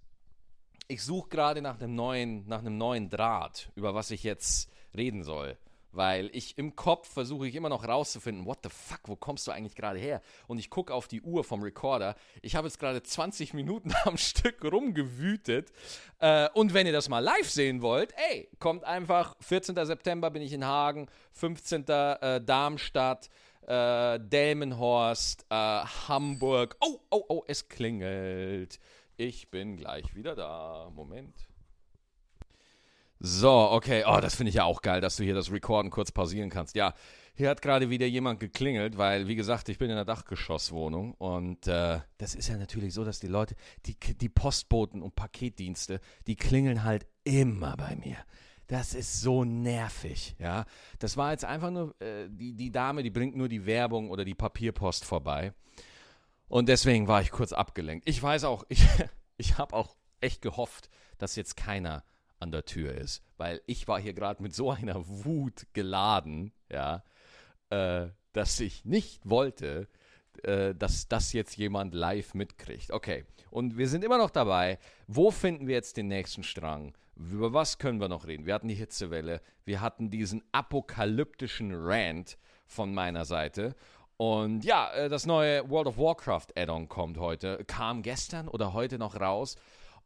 Ich 0.88 1.04
suche 1.04 1.30
gerade 1.30 1.62
nach 1.62 1.80
einem 1.80 1.96
neuen, 1.96 2.48
nach 2.48 2.60
einem 2.60 2.78
neuen 2.78 3.10
Draht, 3.10 3.72
über 3.76 3.94
was 3.94 4.12
ich 4.12 4.24
jetzt 4.24 4.70
reden 4.96 5.24
soll. 5.24 5.58
Weil 5.94 6.30
ich 6.34 6.58
im 6.58 6.76
Kopf 6.76 7.12
versuche 7.12 7.48
ich 7.48 7.56
immer 7.56 7.70
noch 7.70 7.88
rauszufinden, 7.88 8.46
what 8.46 8.60
the 8.62 8.70
fuck, 8.70 9.00
wo 9.06 9.16
kommst 9.16 9.48
du 9.48 9.52
eigentlich 9.52 9.74
gerade 9.74 9.98
her? 9.98 10.22
Und 10.48 10.60
ich 10.60 10.70
gucke 10.70 10.94
auf 10.94 11.08
die 11.08 11.22
Uhr 11.22 11.44
vom 11.44 11.64
Recorder. 11.64 12.16
Ich 12.42 12.56
habe 12.56 12.68
jetzt 12.68 12.80
gerade 12.80 13.02
20 13.02 13.54
Minuten 13.54 13.92
am 14.04 14.18
Stück 14.18 14.64
rumgewütet. 14.64 15.72
Äh, 16.20 16.50
und 16.54 16.74
wenn 16.74 16.86
ihr 16.86 16.94
das 16.94 17.10
mal 17.10 17.20
live 17.20 17.50
sehen 17.50 17.82
wollt, 17.82 18.14
ey, 18.30 18.48
kommt 18.60 18.84
einfach. 18.84 19.36
14. 19.40 19.76
September 19.86 20.30
bin 20.30 20.42
ich 20.42 20.54
in 20.54 20.66
Hagen, 20.66 21.08
15. 21.32 21.88
Äh, 21.88 22.42
Darmstadt, 22.42 23.30
äh, 23.66 24.20
Delmenhorst, 24.20 25.46
äh, 25.50 25.56
Hamburg. 25.56 26.76
Oh, 26.80 27.00
oh, 27.10 27.24
oh, 27.28 27.44
es 27.48 27.70
klingelt. 27.70 28.80
Ich 29.20 29.50
bin 29.50 29.78
gleich 29.78 30.16
wieder 30.16 30.36
da. 30.36 30.92
Moment. 30.94 31.34
So, 33.20 33.50
okay. 33.50 34.04
Oh, 34.08 34.20
das 34.22 34.36
finde 34.36 34.50
ich 34.50 34.56
ja 34.56 34.64
auch 34.64 34.84
geil, 34.84 35.02
dass 35.02 35.16
du 35.16 35.24
hier 35.24 35.34
das 35.34 35.52
Recorden 35.52 35.90
kurz 35.90 36.12
pausieren 36.12 36.52
kannst. 36.52 36.76
Ja, 36.76 36.94
hier 37.34 37.50
hat 37.50 37.64
gerade 37.64 37.90
wieder 37.90 38.06
jemand 38.06 38.40
geklingelt, 38.40 38.96
weil, 39.00 39.28
wie 39.28 39.36
gesagt, 39.36 39.70
ich 39.70 39.80
bin 39.80 39.90
in 39.90 39.96
einer 39.96 40.06
Dachgeschosswohnung 40.06 41.16
und 41.16 41.66
äh, 41.66 42.00
das 42.20 42.36
ist 42.36 42.48
ja 42.48 42.58
natürlich 42.58 42.94
so, 42.94 43.04
dass 43.04 43.20
die 43.20 43.28
Leute, 43.28 43.56
die, 43.88 43.96
die 43.96 44.30
Postboten 44.30 45.02
und 45.02 45.16
Paketdienste, 45.16 46.00
die 46.28 46.36
klingeln 46.36 46.84
halt 46.84 47.08
immer 47.24 47.76
bei 47.76 47.96
mir. 47.96 48.18
Das 48.68 48.94
ist 48.94 49.22
so 49.22 49.44
nervig, 49.44 50.36
ja. 50.38 50.66
Das 51.00 51.18
war 51.18 51.32
jetzt 51.32 51.46
einfach 51.46 51.72
nur, 51.72 52.00
äh, 52.02 52.28
die, 52.30 52.54
die 52.54 52.72
Dame, 52.72 53.02
die 53.02 53.10
bringt 53.10 53.36
nur 53.36 53.50
die 53.50 53.66
Werbung 53.66 54.12
oder 54.12 54.26
die 54.26 54.36
Papierpost 54.36 55.06
vorbei. 55.06 55.54
Und 56.48 56.70
deswegen 56.70 57.08
war 57.08 57.22
ich 57.22 57.32
kurz 57.32 57.54
abgelenkt. 57.54 58.08
Ich 58.08 58.22
weiß 58.22 58.46
auch, 58.46 58.64
ich, 58.70 58.86
ich 59.38 59.58
habe 59.58 59.76
auch 59.76 59.96
echt 60.22 60.42
gehofft, 60.42 60.90
dass 61.18 61.36
jetzt 61.36 61.58
keiner 61.58 62.04
an 62.40 62.52
der 62.52 62.66
Tür 62.66 62.94
ist, 62.94 63.24
weil 63.38 63.62
ich 63.66 63.88
war 63.88 64.00
hier 64.00 64.14
gerade 64.14 64.44
mit 64.44 64.54
so 64.54 64.72
einer 64.72 65.08
Wut 65.08 65.66
geladen, 65.74 66.54
ja, 66.72 67.04
äh, 67.70 68.10
dass 68.34 68.60
ich 68.60 68.86
nicht 68.86 69.28
wollte, 69.28 69.88
äh, 70.44 70.76
dass 70.76 71.08
das 71.08 71.34
jetzt 71.34 71.58
jemand 71.58 71.94
live 71.94 72.34
mitkriegt. 72.36 72.92
Okay, 72.92 73.26
und 73.50 73.78
wir 73.78 73.88
sind 73.88 74.04
immer 74.04 74.20
noch 74.20 74.30
dabei. 74.30 74.78
Wo 75.08 75.32
finden 75.32 75.68
wir 75.68 75.76
jetzt 75.76 75.98
den 75.98 76.08
nächsten 76.08 76.44
Strang? 76.44 76.96
Über 77.16 77.54
was 77.54 77.80
können 77.80 78.00
wir 78.00 78.10
noch 78.10 78.28
reden? 78.28 78.46
Wir 78.46 78.54
hatten 78.54 78.68
die 78.68 78.76
Hitzewelle, 78.76 79.42
wir 79.66 79.82
hatten 79.82 80.12
diesen 80.12 80.44
apokalyptischen 80.52 81.72
Rant 81.74 82.38
von 82.68 82.94
meiner 82.94 83.26
Seite 83.26 83.76
und 84.18 84.66
ja, 84.66 84.92
äh, 84.94 85.10
das 85.10 85.28
neue 85.28 85.70
World 85.70 85.88
of 85.88 85.98
Warcraft 85.98 86.48
Add-on 86.56 86.90
kommt 86.90 87.20
heute. 87.20 87.64
Kam 87.66 88.02
gestern 88.02 88.48
oder 88.48 88.74
heute 88.74 88.98
noch 88.98 89.20
raus. 89.20 89.56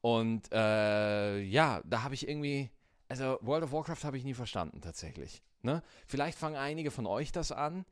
Und 0.02 0.52
äh, 0.52 1.40
ja, 1.42 1.82
da 1.86 2.04
habe 2.04 2.14
ich 2.14 2.28
irgendwie. 2.28 2.70
Also, 3.08 3.38
World 3.42 3.64
of 3.64 3.72
Warcraft 3.72 4.04
habe 4.04 4.18
ich 4.18 4.24
nie 4.24 4.34
verstanden, 4.34 4.82
tatsächlich. 4.82 5.42
Ne? 5.62 5.82
Vielleicht 6.08 6.38
fangen 6.38 6.56
einige 6.56 6.92
von 6.92 7.06
euch 7.06 7.32
das 7.32 7.52
an. 7.52 7.86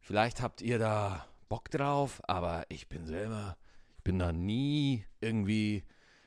Vielleicht 0.00 0.40
habt 0.40 0.62
ihr 0.62 0.78
da 0.78 1.26
Bock 1.48 1.70
drauf, 1.70 2.20
aber 2.26 2.64
ich 2.68 2.88
bin 2.88 3.06
selber. 3.06 3.56
Ich 3.96 4.02
bin 4.02 4.18
da 4.18 4.32
nie 4.32 5.04
irgendwie. 5.20 5.84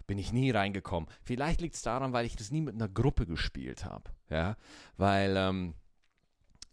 Bin 0.07 0.17
ich 0.17 0.31
nie 0.31 0.51
reingekommen. 0.51 1.09
Vielleicht 1.23 1.61
liegt 1.61 1.75
es 1.75 1.81
daran, 1.81 2.13
weil 2.13 2.25
ich 2.25 2.35
das 2.35 2.51
nie 2.51 2.61
mit 2.61 2.75
einer 2.75 2.87
Gruppe 2.87 3.25
gespielt 3.25 3.83
habe. 3.83 4.11
Ja, 4.29 4.55
weil. 4.95 5.35
Ähm, 5.35 5.73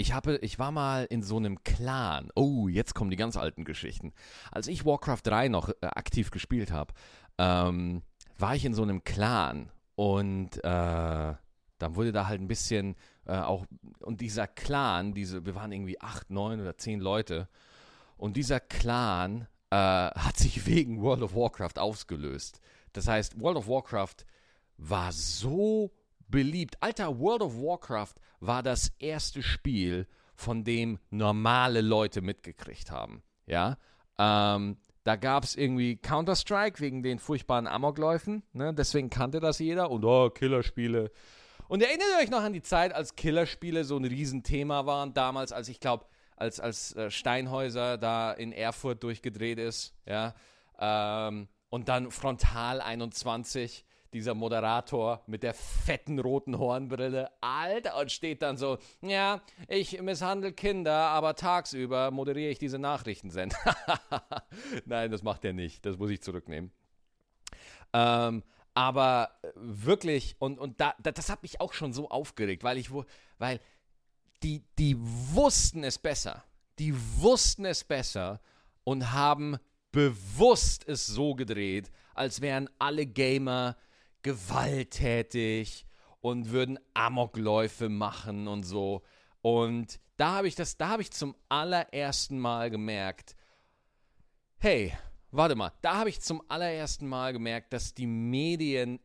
ich, 0.03 0.13
habe, 0.13 0.37
ich 0.39 0.59
war 0.59 0.73
mal 0.73 1.05
in 1.05 1.23
so 1.23 1.37
einem 1.37 1.63
Clan. 1.63 2.31
Oh, 2.35 2.67
jetzt 2.67 2.95
kommen 2.95 3.11
die 3.11 3.17
ganz 3.17 3.37
alten 3.37 3.65
Geschichten. 3.65 4.13
Als 4.51 4.67
ich 4.67 4.85
Warcraft 4.85 5.21
3 5.23 5.49
noch 5.49 5.69
äh, 5.69 5.75
aktiv 5.83 6.33
gespielt 6.33 6.73
habe, 6.73 6.93
ähm, 7.39 8.03
war 8.37 8.57
ich 8.57 8.65
in 8.65 8.75
so 8.75 8.83
einem 8.83 9.05
Clan 9.05 9.71
und 9.95 10.57
äh, 10.59 11.35
dann 11.79 11.97
wurde 11.97 12.11
da 12.11 12.27
halt 12.27 12.41
ein 12.41 12.49
bisschen 12.49 12.97
äh, 13.27 13.39
auch, 13.39 13.65
und 14.01 14.21
dieser 14.21 14.49
Clan, 14.49 15.15
diese, 15.15 15.47
wir 15.47 15.55
waren 15.55 15.71
irgendwie 15.71 16.01
acht, 16.01 16.31
neun 16.31 16.61
oder 16.61 16.77
zehn 16.77 17.01
Leute, 17.01 17.49
und 18.17 18.37
dieser 18.37 18.59
Clan 18.59 19.47
äh, 19.71 19.77
hat 19.77 20.37
sich 20.37 20.67
wegen 20.67 21.01
World 21.01 21.23
of 21.23 21.37
Warcraft 21.37 21.79
ausgelöst. 21.79 22.61
Das 22.93 23.07
heißt, 23.07 23.41
World 23.41 23.57
of 23.57 23.69
Warcraft 23.69 24.27
war 24.79 25.13
so 25.13 25.93
beliebt. 26.33 26.77
Alter, 26.81 27.21
World 27.21 27.43
of 27.43 27.57
Warcraft 27.57 28.15
war 28.41 28.65
das 28.65 28.91
erste 28.99 29.45
Spiel, 29.45 30.09
von 30.35 30.65
dem 30.65 30.99
normale 31.11 31.81
Leute 31.81 32.21
mitgekriegt 32.21 32.91
haben. 32.91 33.23
Ja, 33.47 33.77
ähm, 34.19 34.79
da 35.05 35.17
gab 35.17 35.45
es 35.45 35.57
irgendwie 35.57 35.97
Counter-Strike 35.97 36.81
wegen 36.81 37.03
den 37.03 37.19
furchtbaren 37.19 37.67
Amokläufen. 37.67 38.43
Ne? 38.53 38.73
Deswegen 38.73 39.11
kannte 39.11 39.41
das 39.41 39.59
jeder. 39.59 39.91
Und 39.91 40.05
oh, 40.05 40.31
Killerspiele. 40.31 41.11
Und 41.69 41.83
erinnert 41.83 42.07
euch 42.21 42.31
noch 42.31 42.43
an 42.43 42.53
die 42.53 42.63
Zeit, 42.63 42.95
als 42.95 43.17
Killerspiele 43.17 43.85
so 43.85 43.97
ein 43.97 44.05
Riesenthema 44.05 44.87
waren. 44.87 45.13
Damals, 45.15 45.53
als 45.53 45.69
ich 45.69 45.81
glaube, 45.81 46.07
als, 46.37 46.61
als 46.61 46.95
äh, 46.95 47.11
Steinhäuser 47.11 47.99
da 47.99 48.33
in 48.33 48.53
Erfurt 48.53 49.03
durchgedreht 49.03 49.59
ist. 49.59 49.95
Ja. 50.07 50.35
Ähm, 50.79 51.49
und 51.69 51.89
dann 51.89 52.11
Frontal 52.11 52.81
21 52.81 53.85
dieser 54.13 54.35
Moderator 54.35 55.23
mit 55.27 55.43
der 55.43 55.55
fetten 55.55 56.19
roten 56.19 56.59
Hornbrille, 56.59 57.31
Alter, 57.41 57.99
und 57.99 58.13
steht 58.13 58.43
dann 58.43 58.57
so, 58.57 58.79
ja, 59.01 59.41
ich 59.69 60.01
misshandle 60.01 60.53
Kinder, 60.53 60.93
aber 60.93 61.35
tagsüber 61.35 62.11
moderiere 62.11 62.51
ich 62.51 62.59
diese 62.59 62.79
Nachrichtensender. 62.79 63.57
Nein, 64.85 65.11
das 65.11 65.23
macht 65.23 65.45
er 65.45 65.53
nicht, 65.53 65.87
das 65.87 65.97
muss 65.97 66.11
ich 66.11 66.23
zurücknehmen. 66.23 66.73
Ähm, 67.93 68.43
aber 68.75 69.31
wirklich, 69.55 70.37
und, 70.39 70.59
und 70.59 70.81
da, 70.81 70.95
das 71.03 71.29
hat 71.29 71.43
mich 71.43 71.61
auch 71.61 71.73
schon 71.73 71.93
so 71.93 72.09
aufgeregt, 72.09 72.65
weil 72.65 72.79
ich, 72.79 72.91
weil 73.39 73.61
die, 74.43 74.65
die 74.79 74.97
wussten 74.99 75.85
es 75.85 75.99
besser. 75.99 76.45
Die 76.79 76.95
wussten 77.21 77.65
es 77.65 77.85
besser 77.85 78.41
und 78.85 79.13
haben 79.13 79.59
bewusst 79.93 80.89
es 80.89 81.07
so 81.07 81.35
gedreht, 81.35 81.91
als 82.15 82.41
wären 82.41 82.69
alle 82.79 83.07
Gamer 83.07 83.77
gewalttätig 84.23 85.87
und 86.21 86.51
würden 86.51 86.79
Amokläufe 86.95 87.89
machen 87.89 88.49
und 88.49 88.63
so. 88.63 89.03
Und 89.41 90.01
da 90.17 90.37
habe 90.37 90.49
ich 90.49 90.55
das, 90.55 90.77
da 90.77 90.89
habe 90.89 91.03
ich 91.03 91.11
zum 91.11 91.35
allerersten 91.49 92.39
Mal 92.39 92.71
gemerkt, 92.71 93.35
hey, 94.59 94.93
warte 95.33 95.57
mal, 95.57 95.73
da 95.83 95.99
habe 95.99 96.11
ich 96.11 96.21
zum 96.21 96.43
allerersten 96.49 97.09
Mal 97.09 97.33
gemerkt, 97.33 97.73
dass 97.73 97.95
die 97.95 98.07
Medien 98.07 99.01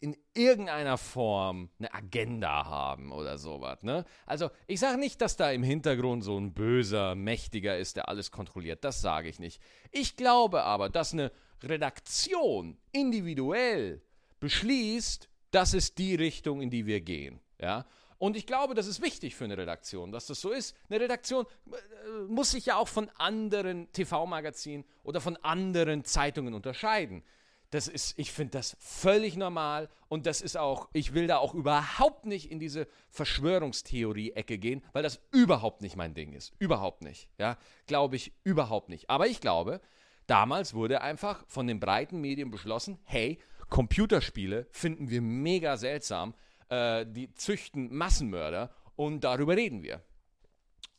in 0.00 0.16
irgendeiner 0.34 0.98
Form 0.98 1.70
eine 1.78 1.94
Agenda 1.94 2.66
haben 2.66 3.12
oder 3.12 3.38
sowas. 3.38 3.84
Ne? 3.84 4.04
Also 4.26 4.50
ich 4.66 4.80
sage 4.80 4.98
nicht, 4.98 5.20
dass 5.20 5.36
da 5.36 5.52
im 5.52 5.62
Hintergrund 5.62 6.24
so 6.24 6.36
ein 6.36 6.52
böser, 6.52 7.14
mächtiger 7.14 7.78
ist, 7.78 7.94
der 7.94 8.08
alles 8.08 8.32
kontrolliert. 8.32 8.82
Das 8.82 9.00
sage 9.00 9.28
ich 9.28 9.38
nicht. 9.38 9.62
Ich 9.92 10.16
glaube 10.16 10.64
aber, 10.64 10.88
dass 10.88 11.12
eine 11.12 11.30
Redaktion 11.62 12.78
individuell 12.90 14.02
beschließt, 14.42 15.28
das 15.52 15.72
ist 15.72 15.98
die 15.98 16.16
Richtung, 16.16 16.60
in 16.60 16.68
die 16.68 16.84
wir 16.84 17.00
gehen. 17.00 17.40
Ja? 17.60 17.86
Und 18.18 18.36
ich 18.36 18.44
glaube, 18.44 18.74
das 18.74 18.88
ist 18.88 19.00
wichtig 19.00 19.36
für 19.36 19.44
eine 19.44 19.56
Redaktion, 19.56 20.10
dass 20.10 20.26
das 20.26 20.40
so 20.40 20.50
ist. 20.50 20.76
Eine 20.90 21.00
Redaktion 21.00 21.46
äh, 21.70 22.22
muss 22.28 22.50
sich 22.50 22.66
ja 22.66 22.76
auch 22.76 22.88
von 22.88 23.08
anderen 23.18 23.90
TV-Magazinen 23.92 24.84
oder 25.04 25.20
von 25.20 25.36
anderen 25.38 26.04
Zeitungen 26.04 26.54
unterscheiden. 26.54 27.22
Das 27.70 27.86
ist, 27.88 28.18
ich 28.18 28.32
finde 28.32 28.58
das 28.58 28.76
völlig 28.80 29.36
normal 29.36 29.88
und 30.08 30.26
das 30.26 30.42
ist 30.42 30.56
auch, 30.56 30.88
ich 30.92 31.14
will 31.14 31.26
da 31.26 31.38
auch 31.38 31.54
überhaupt 31.54 32.26
nicht 32.26 32.50
in 32.50 32.58
diese 32.58 32.86
Verschwörungstheorie-Ecke 33.10 34.58
gehen, 34.58 34.84
weil 34.92 35.02
das 35.02 35.20
überhaupt 35.30 35.82
nicht 35.82 35.96
mein 35.96 36.14
Ding 36.14 36.32
ist. 36.32 36.52
Überhaupt 36.58 37.02
nicht. 37.02 37.28
Ja, 37.38 37.56
glaube 37.86 38.16
ich 38.16 38.32
überhaupt 38.44 38.88
nicht. 38.88 39.08
Aber 39.08 39.26
ich 39.26 39.40
glaube, 39.40 39.80
damals 40.26 40.74
wurde 40.74 41.00
einfach 41.00 41.44
von 41.46 41.66
den 41.66 41.80
breiten 41.80 42.20
Medien 42.20 42.50
beschlossen, 42.50 42.98
hey, 43.04 43.38
Computerspiele 43.72 44.66
finden 44.70 45.08
wir 45.08 45.22
mega 45.22 45.78
seltsam, 45.78 46.34
äh, 46.68 47.06
die 47.06 47.32
züchten 47.32 47.94
Massenmörder 47.94 48.70
und 48.96 49.24
darüber 49.24 49.56
reden 49.56 49.82
wir. 49.82 50.02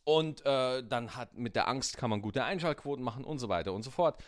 Und 0.05 0.43
äh, 0.43 0.83
dann 0.83 1.15
hat 1.15 1.37
mit 1.37 1.55
der 1.55 1.67
Angst 1.67 1.97
kann 1.97 2.09
man 2.09 2.23
gute 2.23 2.43
Einschaltquoten 2.43 3.05
machen 3.05 3.25
und 3.25 3.37
so 3.37 3.47
weiter 3.47 3.73
und 3.73 3.83
so 3.83 3.91
fort. 3.91 4.21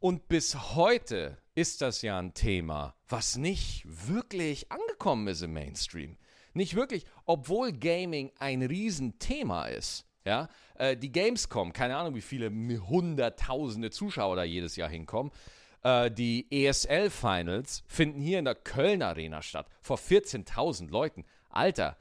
Und 0.00 0.28
bis 0.28 0.74
heute 0.74 1.36
ist 1.54 1.82
das 1.82 2.00
ja 2.00 2.18
ein 2.18 2.32
Thema, 2.32 2.94
was 3.06 3.36
nicht 3.36 3.84
wirklich 3.84 4.72
angekommen 4.72 5.28
ist 5.28 5.42
im 5.42 5.52
Mainstream. 5.52 6.16
Nicht 6.54 6.76
wirklich, 6.76 7.04
obwohl 7.26 7.70
Gaming 7.72 8.32
ein 8.38 8.62
Riesenthema 8.62 9.66
ist. 9.66 10.06
Ja, 10.24 10.48
äh, 10.76 10.96
die 10.96 11.12
Gamescom, 11.12 11.74
keine 11.74 11.98
Ahnung, 11.98 12.14
wie 12.14 12.22
viele 12.22 12.48
hunderttausende 12.48 13.90
Zuschauer 13.90 14.36
da 14.36 14.42
jedes 14.42 14.74
Jahr 14.76 14.88
hinkommen. 14.88 15.30
Äh, 15.84 16.10
die 16.10 16.46
ESL 16.50 17.10
Finals 17.10 17.84
finden 17.86 18.20
hier 18.20 18.40
in 18.40 18.46
der 18.46 18.56
Köln 18.56 19.02
Arena 19.02 19.42
statt, 19.42 19.68
vor 19.80 19.98
14.000 19.98 20.90
Leuten. 20.90 21.24
Alter, 21.50 21.96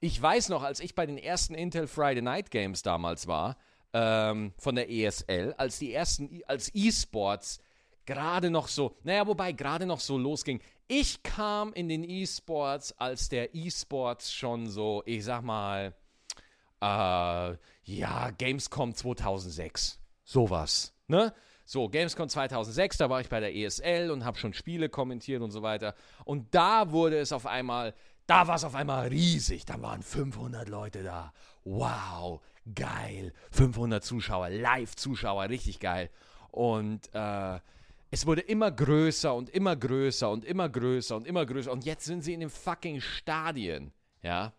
ich 0.00 0.20
weiß 0.20 0.48
noch, 0.48 0.62
als 0.62 0.80
ich 0.80 0.94
bei 0.94 1.04
den 1.04 1.18
ersten 1.18 1.54
Intel 1.54 1.88
Friday 1.88 2.22
Night 2.22 2.50
Games 2.50 2.82
damals 2.82 3.26
war, 3.26 3.56
ähm, 3.92 4.52
von 4.58 4.76
der 4.76 4.90
ESL, 4.90 5.54
als 5.58 5.78
die 5.78 5.92
ersten, 5.92 6.40
als 6.46 6.70
E-Sports 6.74 7.58
gerade 8.04 8.50
noch 8.50 8.68
so, 8.68 8.96
naja, 9.02 9.26
wobei 9.26 9.52
gerade 9.52 9.86
noch 9.86 10.00
so 10.00 10.16
losging. 10.16 10.60
Ich 10.86 11.22
kam 11.24 11.72
in 11.72 11.88
den 11.88 12.04
E-Sports, 12.04 12.92
als 12.98 13.28
der 13.28 13.54
E-Sports 13.54 14.32
schon 14.32 14.68
so, 14.68 15.02
ich 15.04 15.24
sag 15.24 15.42
mal, 15.42 15.94
äh, 16.80 17.56
ja, 17.84 18.30
Gamescom 18.38 18.94
2006. 18.94 19.98
Sowas, 20.24 20.94
ne? 21.08 21.34
So, 21.68 21.88
Gamescom 21.88 22.28
2006, 22.28 22.96
da 22.96 23.10
war 23.10 23.20
ich 23.20 23.28
bei 23.28 23.40
der 23.40 23.54
ESL 23.54 24.12
und 24.12 24.24
habe 24.24 24.38
schon 24.38 24.54
Spiele 24.54 24.88
kommentiert 24.88 25.42
und 25.42 25.50
so 25.50 25.62
weiter. 25.62 25.96
Und 26.24 26.54
da 26.54 26.92
wurde 26.92 27.18
es 27.18 27.32
auf 27.32 27.44
einmal, 27.44 27.92
da 28.28 28.46
war 28.46 28.54
es 28.54 28.62
auf 28.62 28.76
einmal 28.76 29.08
riesig. 29.08 29.64
Da 29.64 29.82
waren 29.82 30.00
500 30.00 30.68
Leute 30.68 31.02
da. 31.02 31.32
Wow, 31.64 32.40
geil. 32.72 33.32
500 33.50 34.04
Zuschauer, 34.04 34.48
Live-Zuschauer, 34.48 35.48
richtig 35.48 35.80
geil. 35.80 36.08
Und 36.52 37.12
äh, 37.12 37.58
es 38.12 38.26
wurde 38.26 38.42
immer 38.42 38.70
größer 38.70 39.34
und 39.34 39.50
immer 39.50 39.74
größer 39.74 40.30
und 40.30 40.44
immer 40.44 40.68
größer 40.68 41.16
und 41.16 41.26
immer 41.26 41.44
größer. 41.44 41.72
Und 41.72 41.84
jetzt 41.84 42.04
sind 42.04 42.22
sie 42.22 42.34
in 42.34 42.40
den 42.40 42.50
fucking 42.50 43.00
Stadien. 43.00 43.92
Ja. 44.22 44.52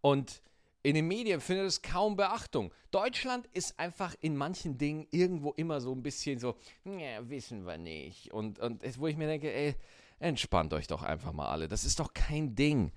Und 0.00 0.40
in 0.82 0.94
den 0.94 1.06
Medien 1.06 1.40
findet 1.40 1.66
es 1.66 1.82
kaum 1.82 2.16
Beachtung. 2.16 2.72
Deutschland 2.90 3.46
ist 3.52 3.78
einfach 3.78 4.14
in 4.20 4.36
manchen 4.36 4.78
Dingen 4.78 5.06
irgendwo 5.10 5.52
immer 5.52 5.80
so 5.80 5.92
ein 5.92 6.02
bisschen 6.02 6.38
so, 6.38 6.56
ja, 6.84 7.28
wissen 7.28 7.66
wir 7.66 7.78
nicht. 7.78 8.32
Und, 8.32 8.58
und 8.58 8.82
wo 8.98 9.06
ich 9.06 9.16
mir 9.16 9.28
denke, 9.28 9.52
ey, 9.52 9.76
entspannt 10.18 10.72
euch 10.72 10.86
doch 10.86 11.02
einfach 11.02 11.32
mal 11.32 11.48
alle. 11.48 11.68
Das 11.68 11.84
ist 11.84 12.00
doch 12.00 12.12
kein 12.14 12.54
Ding. 12.54 12.92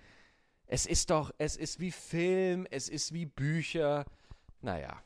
Es 0.67 0.86
ist 0.88 1.12
doch, 1.12 1.32
es 1.38 1.58
ist 1.58 1.80
wie 1.80 1.91
Film, 1.91 2.67
es 2.71 2.89
ist 2.89 3.13
wie 3.13 3.26
Bücher. 3.26 4.06
Naja, 4.62 5.02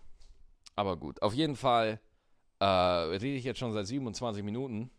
aber 0.76 0.96
gut. 0.96 1.22
Auf 1.22 1.34
jeden 1.34 1.58
Fall 1.58 2.00
äh, 2.60 2.66
rede 2.66 3.28
ich 3.28 3.44
jetzt 3.44 3.60
schon 3.60 3.74
seit 3.74 3.88
27 3.88 4.44
Minuten. 4.44 4.90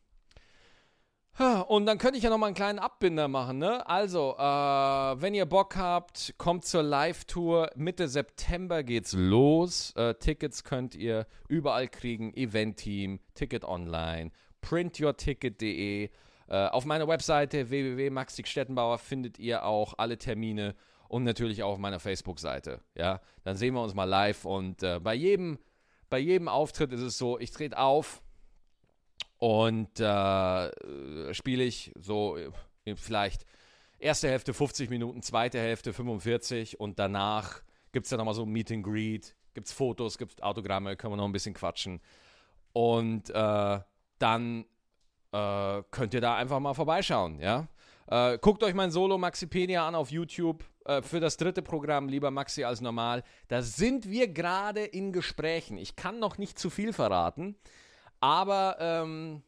Und 1.69 1.87
dann 1.87 1.97
könnte 1.97 2.19
ich 2.19 2.25
ja 2.25 2.29
noch 2.29 2.37
mal 2.37 2.49
einen 2.49 2.55
kleinen 2.55 2.79
Abbinder 2.79 3.27
machen, 3.27 3.59
ne? 3.59 3.89
Also, 3.89 4.37
äh, 4.37 4.43
wenn 4.43 5.33
ihr 5.33 5.47
Bock 5.47 5.77
habt, 5.77 6.35
kommt 6.37 6.67
zur 6.67 6.83
Live-Tour. 6.83 7.71
Mitte 7.77 8.09
September 8.09 8.83
geht's 8.83 9.15
los. 9.15 9.95
Äh, 9.97 10.15
Tickets 10.17 10.65
könnt 10.65 10.95
ihr 10.95 11.27
überall 11.49 11.89
kriegen. 11.89 12.35
Event-Team, 12.35 13.21
Ticket 13.35 13.65
Online, 13.65 14.33
printyourticket.de. 14.61 16.11
Äh, 16.51 16.67
auf 16.67 16.85
meiner 16.85 17.09
Webseite 17.09 17.71
www.maxig-stettenbauer 17.71 18.99
findet 18.99 19.39
ihr 19.39 19.65
auch 19.65 19.95
alle 19.97 20.19
Termine 20.19 20.75
und 21.09 21.25
natürlich 21.25 21.63
auch 21.63 21.73
auf 21.73 21.79
meiner 21.79 22.01
Facebook-Seite. 22.01 22.81
Ja, 22.97 23.21
dann 23.45 23.57
sehen 23.57 23.75
wir 23.75 23.83
uns 23.83 23.95
mal 23.95 24.05
live 24.05 24.45
und 24.45 24.83
äh, 24.83 24.99
bei 25.01 25.15
jedem, 25.15 25.59
bei 26.09 26.19
jedem 26.19 26.49
Auftritt 26.49 26.93
ist 26.93 27.01
es 27.01 27.17
so, 27.17 27.39
ich 27.39 27.51
trete 27.51 27.79
auf 27.79 28.21
und 29.41 29.99
äh, 29.99 31.35
spiele 31.35 31.65
ich 31.65 31.93
so 31.99 32.37
äh, 32.37 32.95
vielleicht 32.95 33.47
erste 33.99 34.29
Hälfte 34.29 34.55
50 34.55 34.91
Minuten, 34.91 35.23
zweite 35.23 35.59
Hälfte 35.59 35.93
45 35.93 36.79
und 36.79 36.99
danach 36.99 37.63
gibt 37.91 38.07
es 38.07 38.11
dann 38.11 38.19
nochmal 38.19 38.35
so 38.35 38.45
Meet 38.45 38.71
and 38.71 38.85
Greet, 38.85 39.35
gibt 39.55 39.67
es 39.67 39.73
Fotos, 39.73 40.19
gibt 40.19 40.33
es 40.33 40.43
Autogramme, 40.43 40.95
können 40.95 41.15
wir 41.15 41.17
noch 41.17 41.25
ein 41.25 41.33
bisschen 41.33 41.55
quatschen. 41.55 42.01
Und 42.75 43.31
äh, 43.31 43.81
dann 44.19 44.65
äh, 45.33 45.83
könnt 45.91 46.15
ihr 46.15 46.21
da 46.21 46.37
einfach 46.37 46.61
mal 46.61 46.75
vorbeischauen, 46.75 47.41
ja. 47.41 47.67
Äh, 48.09 48.39
guckt 48.39 48.63
euch 48.63 48.75
mein 48.75 48.91
Solo 48.91 49.17
Maxipedia 49.17 49.87
an 49.89 49.95
auf 49.95 50.11
YouTube 50.11 50.65
äh, 50.85 51.01
für 51.01 51.21
das 51.21 51.39
dritte 51.39 51.63
Programm, 51.63 52.09
lieber 52.09 52.31
Maxi 52.31 52.65
als 52.65 52.83
normal. 52.83 53.23
Da 53.49 53.63
sind 53.63 54.11
wir 54.11 54.29
gerade 54.29 54.85
in 54.85 55.13
Gesprächen. 55.13 55.79
Ich 55.79 55.97
kann 55.97 56.19
noch 56.19 56.37
nicht 56.37 56.59
zu 56.59 56.69
viel 56.69 56.93
verraten, 56.93 57.57
aber 58.21 58.77
ähm, 58.79 59.43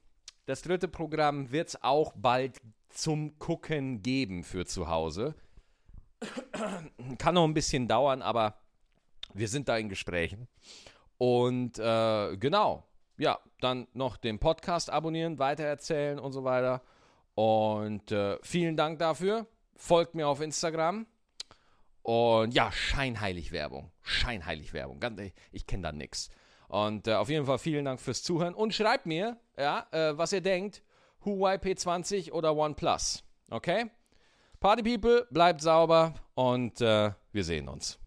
das 0.47 0.63
dritte 0.63 0.89
Programm 0.89 1.53
wird 1.53 1.69
es 1.69 1.83
auch 1.83 2.13
bald 2.17 2.61
zum 2.89 3.39
Gucken 3.39 4.03
geben 4.03 4.45
für 4.45 4.67
zu 4.67 4.89
Hause. 4.89 5.35
kann 7.19 7.35
noch 7.35 7.45
ein 7.45 7.55
bisschen 7.55 7.89
dauern, 7.89 8.23
aber 8.23 8.57
wir 9.35 9.49
sind 9.49 9.69
da 9.69 9.77
in 9.77 9.89
Gesprächen. 9.89 10.49
Und 11.19 11.79
äh, 11.79 12.37
genau, 12.37 12.87
ja, 13.19 13.39
dann 13.61 13.87
noch 13.93 14.17
den 14.17 14.39
Podcast 14.39 14.91
abonnieren, 14.91 15.39
weitererzählen 15.39 16.19
und 16.19 16.33
so 16.33 16.45
weiter. 16.45 16.83
Und 17.35 18.11
äh, 18.13 18.39
vielen 18.43 18.77
Dank 18.77 18.99
dafür. 18.99 19.47
Folgt 19.77 20.15
mir 20.15 20.29
auf 20.29 20.41
Instagram. 20.41 21.07
Und 22.03 22.53
ja, 22.53 22.73
scheinheilig 22.73 23.53
Werbung. 23.53 23.91
Scheinheilig 24.03 24.73
Werbung. 24.73 25.01
Ich 25.53 25.67
kenne 25.67 25.85
da 25.85 25.93
nichts. 25.93 26.31
Und 26.73 27.07
äh, 27.07 27.13
auf 27.13 27.29
jeden 27.29 27.45
Fall 27.45 27.59
vielen 27.59 27.85
Dank 27.85 28.01
fürs 28.01 28.23
Zuhören. 28.23 28.55
Und 28.55 28.73
schreibt 28.73 29.05
mir, 29.05 29.37
ja, 29.59 29.87
äh, 29.91 30.17
was 30.17 30.33
ihr 30.33 30.41
denkt. 30.41 30.83
Huawei 31.23 31.57
P20 31.57 32.33
oder 32.33 32.57
OnePlus. 32.57 33.25
Okay? 33.51 33.91
Party 34.59 34.83
People, 34.83 35.27
bleibt 35.31 35.61
sauber 35.61 36.15
und 36.35 36.81
äh, 36.81 37.11
wir 37.31 37.45
sehen 37.45 37.69
uns. 37.69 38.02